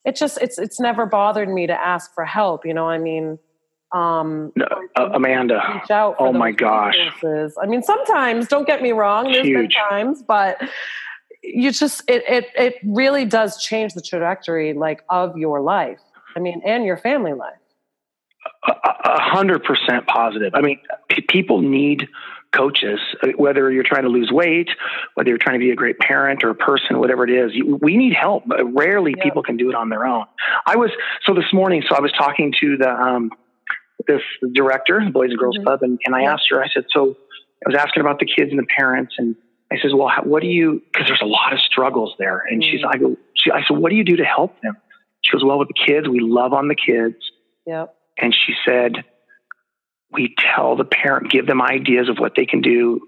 it's 0.05 0.20
just 0.20 0.38
it's 0.40 0.59
it's 0.59 0.79
never 0.79 1.05
bothered 1.05 1.48
me 1.48 1.66
to 1.66 1.72
ask 1.75 2.14
for 2.14 2.25
help, 2.25 2.64
you 2.64 2.72
know. 2.75 2.88
I 2.88 2.98
mean, 2.98 3.38
um 3.92 4.53
No, 4.55 4.66
uh, 4.96 5.11
Amanda. 5.12 5.61
reach 5.75 5.90
out 5.90 6.14
Oh 6.20 6.33
my 6.33 6.53
gosh. 6.53 6.94
resources. 6.96 7.59
I 7.61 7.66
mean, 7.66 7.83
sometimes, 7.83 8.46
don't 8.46 8.66
get 8.66 8.81
me 8.83 8.92
wrong, 8.92 9.25
there's 9.33 9.46
been 9.48 9.68
times, 9.68 10.22
but 10.22 10.61
you 11.42 11.70
just 11.72 12.02
it 12.09 12.22
it 12.28 12.46
it 12.57 12.74
really 12.85 13.24
does 13.24 13.61
change 13.62 13.94
the 13.94 14.02
trajectory 14.02 14.72
like 14.74 15.02
of 15.09 15.37
your 15.37 15.61
life. 15.61 15.98
I 16.37 16.40
mean, 16.40 16.62
and 16.64 16.85
your 16.85 16.96
family 16.96 17.33
life. 17.35 17.57
A 19.05 19.20
hundred 19.20 19.64
percent 19.64 20.07
positive. 20.07 20.55
I 20.55 20.61
mean, 20.62 20.81
p- 21.09 21.22
people 21.28 21.61
need 21.62 22.09
coaches, 22.52 22.98
uh, 23.22 23.28
whether 23.37 23.70
you're 23.72 23.83
trying 23.85 24.02
to 24.02 24.09
lose 24.09 24.31
weight, 24.33 24.68
whether 25.14 25.28
you're 25.28 25.38
trying 25.38 25.55
to 25.55 25.64
be 25.64 25.70
a 25.70 25.74
great 25.76 25.98
parent 25.98 26.42
or 26.44 26.50
a 26.50 26.55
person, 26.55 26.98
whatever 26.98 27.24
it 27.24 27.31
is. 27.31 27.52
You, 27.55 27.78
we 27.83 27.96
need 27.96 28.12
help. 28.14 28.44
Uh, 28.50 28.64
Rarely 28.66 29.14
Yeah. 29.16 29.22
people 29.24 29.42
can 29.42 29.57
do 29.57 29.68
it 29.68 29.74
on 29.74 29.88
their 29.88 30.07
own. 30.07 30.26
I 30.66 30.76
was 30.76 30.90
so 31.24 31.35
this 31.35 31.52
morning. 31.52 31.83
So 31.88 31.96
I 31.96 32.00
was 32.00 32.12
talking 32.12 32.52
to 32.61 32.76
the 32.76 32.90
um, 32.90 33.31
this 34.07 34.22
director, 34.52 35.00
the 35.05 35.11
Boys 35.11 35.31
and 35.31 35.38
Girls 35.38 35.57
Mhm. 35.59 35.64
Club, 35.64 35.83
and, 35.83 35.98
and 36.05 36.14
I 36.14 36.22
Yeah. 36.22 36.33
asked 36.35 36.44
her. 36.50 36.62
I 36.62 36.68
said, 36.68 36.85
so 36.90 37.16
I 37.66 37.70
was 37.70 37.76
asking 37.76 38.00
about 38.00 38.18
the 38.18 38.26
kids 38.26 38.50
and 38.50 38.59
the 38.59 38.66
parents, 38.76 39.14
and 39.18 39.35
I 39.72 39.80
says, 39.82 39.92
well, 39.94 40.08
how, 40.08 40.22
what 40.22 40.42
do 40.42 40.48
you? 40.48 40.82
Because 40.92 41.06
there's 41.08 41.22
a 41.22 41.26
lot 41.26 41.52
of 41.52 41.61
struggles 41.61 42.14
there. 42.18 42.38
And 42.48 42.62
she's, 42.62 42.82
Mm. 42.82 42.90
I 42.94 42.98
go, 42.98 43.16
she, 43.35 43.50
I 43.50 43.62
said, 43.66 43.76
what 43.76 43.90
do 43.90 43.96
you 43.96 44.04
do 44.04 44.16
to 44.16 44.24
help 44.24 44.61
them? 44.61 44.76
She 45.22 45.32
goes, 45.32 45.44
well, 45.44 45.58
with 45.58 45.68
the 45.68 45.74
kids, 45.87 46.08
we 46.08 46.20
love 46.20 46.52
on 46.52 46.68
the 46.68 46.74
kids 46.74 47.16
Yep. 47.66 47.94
and 48.18 48.35
she 48.35 48.54
said 48.66 49.04
we 50.11 50.35
tell 50.54 50.76
the 50.76 50.85
parent 50.85 51.30
give 51.30 51.46
them 51.46 51.62
ideas 51.62 52.08
of 52.08 52.18
what 52.18 52.32
they 52.37 52.44
can 52.44 52.61
do 52.61 53.00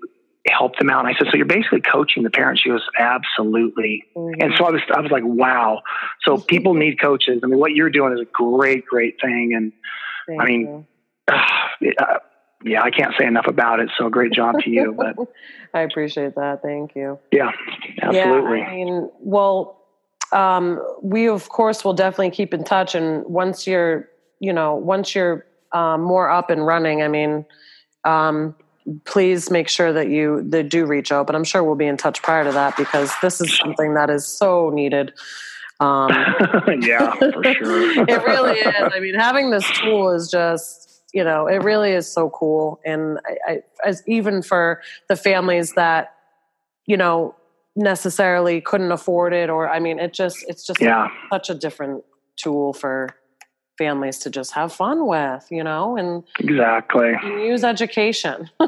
help 0.47 0.77
them 0.79 0.89
out 0.91 1.05
and 1.05 1.09
i 1.15 1.19
said 1.19 1.27
so 1.31 1.37
you're 1.37 1.45
basically 1.47 1.81
coaching 1.81 2.23
the 2.23 2.31
parent 2.31 2.59
she 2.63 2.69
goes 2.71 2.83
absolutely 2.99 4.05
Mhm. 4.17 4.43
and 4.43 4.53
so 4.57 4.65
i 4.67 4.71
was 4.71 4.81
i 4.95 5.01
was 5.01 5.11
like 5.11 5.23
wow 5.25 5.83
so 6.23 6.37
people 6.39 6.75
need 6.75 7.01
coaches 7.01 7.41
i 7.43 7.47
mean 7.47 7.59
what 7.59 7.73
you're 7.73 7.91
doing 7.91 8.13
is 8.13 8.21
a 8.21 8.25
great 8.33 8.85
great 8.87 9.17
thing 9.21 9.53
and 9.55 9.73
Thank 10.27 10.41
I 10.41 10.45
mean, 10.47 10.87
uh, 11.29 12.19
yeah 12.65 12.83
i 12.83 12.91
can't 12.91 13.15
say 13.19 13.27
enough 13.27 13.47
about 13.47 13.79
it 13.79 13.91
so 13.97 14.09
great 14.09 14.33
job 14.33 14.57
to 14.61 14.71
you 14.71 14.93
but 14.93 15.17
I 15.75 15.81
appreciate 15.81 16.37
that. 16.37 16.63
Thank 16.63 16.95
you. 16.95 17.19
yeah 17.33 17.51
absolutely 18.01 18.59
Yeah, 18.61 18.67
I 18.67 18.75
mean, 18.77 19.11
well, 19.19 19.83
um, 20.33 20.81
we 21.03 21.29
of 21.29 21.49
course 21.49 21.85
will 21.85 21.93
definitely 21.93 22.31
keep 22.31 22.55
in 22.55 22.63
touch, 22.63 22.95
and 22.95 23.25
once 23.27 23.67
you're, 23.67 24.09
you 24.39 24.53
know, 24.53 24.77
once 24.77 25.15
you're 25.15 25.45
um, 25.73 26.03
more 26.03 26.31
up 26.31 26.49
and 26.49 26.65
running, 26.65 27.03
I 27.03 27.09
mean, 27.09 27.45
um, 28.05 28.55
please 29.05 29.51
make 29.51 29.69
sure 29.69 29.93
that 29.93 30.09
you 30.09 30.43
that 30.51 30.69
do 30.69 30.87
reach 30.87 31.11
out. 31.11 31.27
But 31.27 31.35
I'm 31.35 31.45
sure 31.45 31.65
we'll 31.65 31.75
be 31.75 31.87
in 31.87 31.97
touch 31.97 32.23
prior 32.23 32.45
to 32.45 32.53
that 32.53 32.77
because 32.77 33.13
this 33.21 33.41
is 33.41 33.57
something 33.57 33.95
that 33.95 34.11
is 34.11 34.25
so 34.25 34.71
needed. 34.71 35.13
Um, 35.81 36.09
yeah 36.81 37.15
for 37.15 37.43
sure 37.43 37.53
it 38.09 38.23
really 38.23 38.61
is. 38.61 38.93
I 38.95 39.01
mean, 39.01 39.15
having 39.17 39.51
this 39.51 39.69
tool 39.81 40.11
is 40.11 40.31
just, 40.31 40.94
you 41.15 41.23
know, 41.23 41.47
it 41.47 41.63
really 41.63 41.93
is 41.93 42.13
so 42.13 42.29
cool. 42.29 42.81
And 42.85 43.19
I, 43.25 43.53
I, 43.53 43.63
as 43.87 44.03
even 44.07 44.43
for 44.43 44.83
the 45.09 45.15
families 45.15 45.73
that, 45.75 46.17
you 46.87 46.97
know, 46.97 47.37
necessarily 47.77 48.61
couldn't 48.61 48.91
afford 48.91 49.33
it, 49.33 49.49
or 49.49 49.69
I 49.69 49.79
mean, 49.79 50.01
it 50.01 50.13
just, 50.13 50.45
it's 50.49 50.67
just 50.67 50.81
yeah 50.81 51.09
such 51.31 51.51
a 51.51 51.55
different 51.55 52.05
tool 52.37 52.73
for 52.73 53.11
families 53.77 54.19
to 54.19 54.31
just 54.31 54.53
have 54.53 54.73
fun 54.73 55.07
with, 55.07 55.47
you 55.51 55.65
know, 55.65 55.97
and 55.97 56.23
exactly 56.39 57.13
use 57.23 57.65
education. 57.65 58.51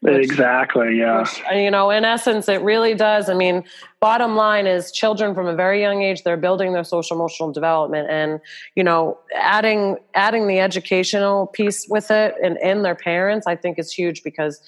Which- 0.00 0.24
exactly 0.24 0.98
yeah 0.98 1.20
which, 1.20 1.42
you 1.52 1.70
know, 1.70 1.90
in 1.90 2.04
essence, 2.04 2.48
it 2.48 2.62
really 2.62 2.94
does. 2.94 3.28
I 3.28 3.34
mean, 3.34 3.64
bottom 4.00 4.34
line 4.34 4.66
is 4.66 4.90
children 4.90 5.34
from 5.34 5.46
a 5.46 5.54
very 5.54 5.80
young 5.80 6.02
age, 6.02 6.22
they're 6.22 6.36
building 6.36 6.72
their 6.72 6.84
social 6.84 7.16
emotional 7.16 7.52
development 7.52 8.08
and, 8.10 8.40
you 8.74 8.82
know, 8.82 9.18
adding, 9.36 9.96
adding 10.14 10.46
the 10.48 10.58
educational 10.58 11.46
piece 11.48 11.86
with 11.88 12.10
it 12.10 12.34
and, 12.42 12.56
in 12.58 12.82
their 12.82 12.94
parents, 12.94 13.46
I 13.46 13.56
think 13.56 13.78
is 13.78 13.92
huge 13.92 14.22
because 14.22 14.60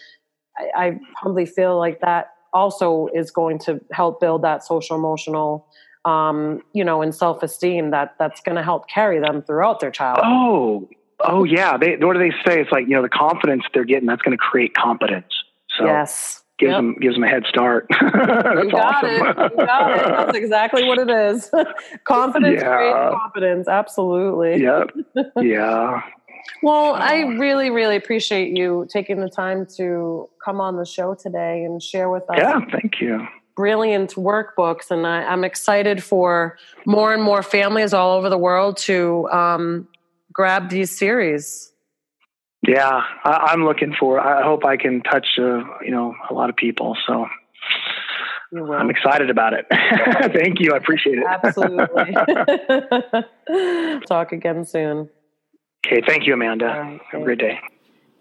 I, 0.59 0.85
I 0.87 1.01
humbly 1.17 1.47
feel 1.47 1.79
like 1.79 2.01
that 2.01 2.29
also 2.53 3.09
is 3.15 3.31
going 3.31 3.59
to 3.61 3.81
help 3.93 4.21
build 4.21 4.43
that 4.43 4.65
social 4.65 4.97
emotional, 4.97 5.67
um, 6.05 6.63
you 6.73 6.85
know, 6.85 7.03
and 7.03 7.15
self-esteem 7.15 7.91
that 7.91 8.15
that's 8.19 8.41
going 8.41 8.57
to 8.57 8.63
help 8.63 8.89
carry 8.89 9.21
them 9.21 9.43
throughout 9.43 9.81
their 9.81 9.91
childhood. 9.91 10.25
Oh, 10.27 10.89
oh 11.21 11.45
yeah. 11.45 11.77
They 11.77 11.97
what 11.97 12.15
do 12.15 12.19
they 12.19 12.33
say? 12.45 12.61
It's 12.61 12.73
like 12.73 12.85
you 12.89 12.95
know 12.95 13.03
the 13.03 13.09
confidence 13.09 13.65
they're 13.73 13.85
getting 13.85 14.07
that's 14.07 14.23
going 14.23 14.37
to 14.37 14.43
create 14.43 14.75
competence. 14.75 15.33
So 15.79 15.85
yes. 15.87 16.43
gives 16.59 16.71
Yep. 16.73 16.79
them 16.79 16.97
gives 17.01 17.15
them 17.15 17.25
a 17.25 17.29
head 17.29 17.45
start. 17.49 17.87
You 18.03 18.71
got 18.71 19.05
awesome. 19.05 19.11
it. 19.11 19.53
You 19.59 19.67
got 19.67 19.93
it. 19.99 20.05
That's 20.07 20.37
exactly 20.37 20.85
what 20.85 20.99
it 20.99 21.11
is. 21.11 21.51
Confidence 22.05 22.61
Yeah. 22.61 22.77
creates 22.77 23.17
confidence. 23.21 23.69
Absolutely. 23.69 24.63
yep. 24.63 24.91
Yeah. 25.37 26.03
Well, 26.63 26.95
I 26.95 27.21
really, 27.39 27.71
really 27.71 27.97
appreciate 27.97 28.57
you 28.57 28.87
taking 28.91 29.21
the 29.21 29.29
time 29.31 29.67
to 29.77 30.29
come 30.45 30.61
on 30.61 30.77
the 30.77 30.85
show 30.85 31.15
today 31.15 31.63
and 31.65 31.81
share 31.83 32.11
with 32.11 32.25
us 32.31 32.37
Yeah. 32.39 32.61
Thank 32.71 33.01
you. 33.01 33.27
Brilliant 33.57 34.15
workbooks. 34.15 34.91
And 34.91 35.07
I, 35.07 35.25
I'm 35.25 35.45
excited 35.45 36.03
for 36.03 36.59
more 36.87 37.13
and 37.13 37.23
more 37.23 37.43
families 37.43 37.93
all 37.93 38.17
over 38.17 38.29
the 38.29 38.39
world 38.39 38.77
to 38.79 39.29
um, 39.31 39.89
grab 40.33 40.69
these 40.71 40.97
series. 40.97 41.73
Yeah, 42.67 43.03
I, 43.25 43.49
I'm 43.51 43.65
looking 43.65 43.95
for. 43.99 44.21
I 44.21 44.43
hope 44.45 44.65
I 44.65 44.77
can 44.77 45.03
touch 45.03 45.27
uh, 45.39 45.65
you 45.85 45.91
know 45.91 46.15
a 46.31 46.35
lot 46.35 46.49
of 46.49 46.57
people. 46.57 46.97
So 47.07 47.27
I'm 48.55 48.91
excited 48.91 49.31
about 49.31 49.53
it. 49.55 49.67
Thank 50.33 50.61
you. 50.61 50.73
I 50.73 50.77
appreciate 50.77 51.19
it. 51.19 51.25
Absolutely. 51.29 52.15
Talk 54.07 54.33
again 54.33 54.65
soon. 54.65 55.09
okay. 55.87 56.03
Thank 56.07 56.27
you, 56.27 56.35
Amanda. 56.35 56.67
Right, 56.67 57.01
Have 57.11 57.23
a 57.23 57.25
great 57.25 57.39
day. 57.39 57.59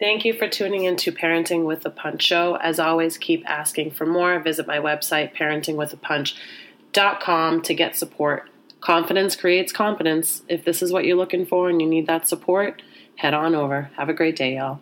Thank 0.02 0.26
you 0.26 0.34
for 0.34 0.48
tuning 0.48 0.86
into 0.86 1.12
Parenting 1.12 1.66
with 1.66 1.84
the 1.84 1.92
Punch 1.92 2.24
show. 2.24 2.56
As 2.56 2.80
always, 2.80 3.20
keep 3.20 3.48
asking 3.48 3.92
for 3.92 4.08
more. 4.08 4.40
Visit 4.40 4.66
my 4.66 4.80
website, 4.80 5.36
parentingwithapunch.com, 5.36 7.62
to 7.62 7.74
get 7.76 7.96
support. 7.96 8.50
Confidence 8.80 9.36
creates 9.36 9.72
competence. 9.72 10.42
If 10.48 10.66
this 10.66 10.82
is 10.82 10.92
what 10.92 11.06
you're 11.06 11.18
looking 11.18 11.46
for 11.46 11.70
and 11.70 11.80
you 11.80 11.88
need 11.88 12.08
that 12.08 12.28
support, 12.28 12.82
head 13.18 13.36
on 13.36 13.54
over. 13.54 13.92
Have 13.96 14.10
a 14.10 14.14
great 14.14 14.36
day, 14.36 14.56
y'all. 14.56 14.80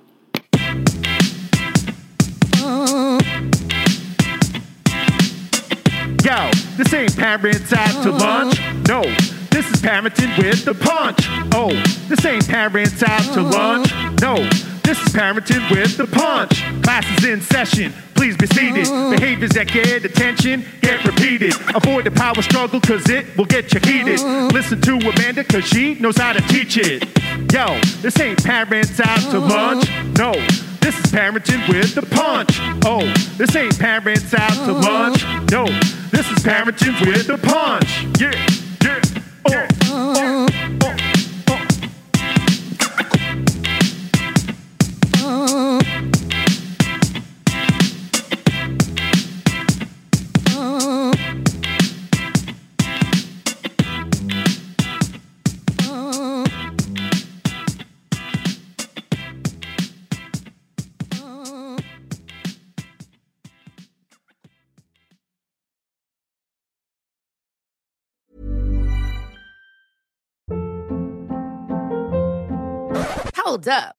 Yo, 6.24 6.50
this 6.78 6.94
ain't 6.94 7.18
parents 7.18 7.74
out 7.74 8.04
to 8.04 8.14
uh-huh. 8.14 8.20
lunch. 8.20 8.58
No, 8.88 9.02
this 9.50 9.70
is 9.70 9.82
parenting 9.82 10.38
with 10.38 10.64
the 10.64 10.76
punch. 10.76 11.28
Oh, 11.54 11.74
this 12.08 12.26
ain't 12.26 12.48
parents 12.48 13.04
out 13.04 13.34
to 13.34 13.42
uh-huh. 13.42 13.50
lunch. 13.50 13.92
No, 14.22 14.48
this 14.90 15.06
is 15.06 15.14
parenting 15.14 15.70
with 15.70 15.98
the 15.98 16.08
punch. 16.08 16.64
Class 16.82 17.06
is 17.20 17.26
in 17.26 17.42
session. 17.42 17.94
Please 18.16 18.36
be 18.36 18.48
seated. 18.48 18.88
Mm. 18.88 19.12
Behaviors 19.12 19.52
that 19.52 19.68
get 19.68 20.04
attention 20.04 20.66
get 20.82 21.06
repeated. 21.06 21.54
Avoid 21.76 22.06
the 22.06 22.12
power 22.12 22.42
struggle 22.42 22.82
cause 22.82 23.08
it 23.08 23.38
will 23.38 23.46
get 23.46 23.72
you 23.72 23.80
heated. 23.82 24.20
Mm. 24.20 24.52
Listen 24.52 24.82
to 24.82 24.94
Amanda 24.94 25.44
cause 25.44 25.66
she 25.66 25.94
knows 25.94 26.18
how 26.18 26.34
to 26.34 26.42
teach 26.48 26.76
it. 26.78 27.04
Yo, 27.54 27.80
this 28.02 28.20
ain't 28.20 28.44
parents 28.44 29.00
out 29.00 29.20
to 29.30 29.38
mm. 29.38 29.50
lunch. 29.50 29.88
No, 30.18 30.32
this 30.80 30.98
is 30.98 31.12
parenting 31.12 31.70
with 31.70 31.94
the 31.94 32.02
punch. 32.02 32.58
Oh, 32.84 33.06
this 33.38 33.56
ain't 33.56 33.78
parents 33.78 34.34
out 34.34 34.54
to 34.66 34.72
lunch. 34.74 35.24
No, 35.52 35.68
this 36.10 36.26
is 36.32 36.40
parenting 36.40 37.00
with 37.06 37.28
the 37.28 37.38
punch. 37.38 38.06
Yeah, 38.20 38.34
yeah, 38.84 39.02
yeah. 39.50 39.68
yeah, 40.16 40.48
uh, 40.82 41.09
Hold 73.50 73.68
up. 73.68 73.99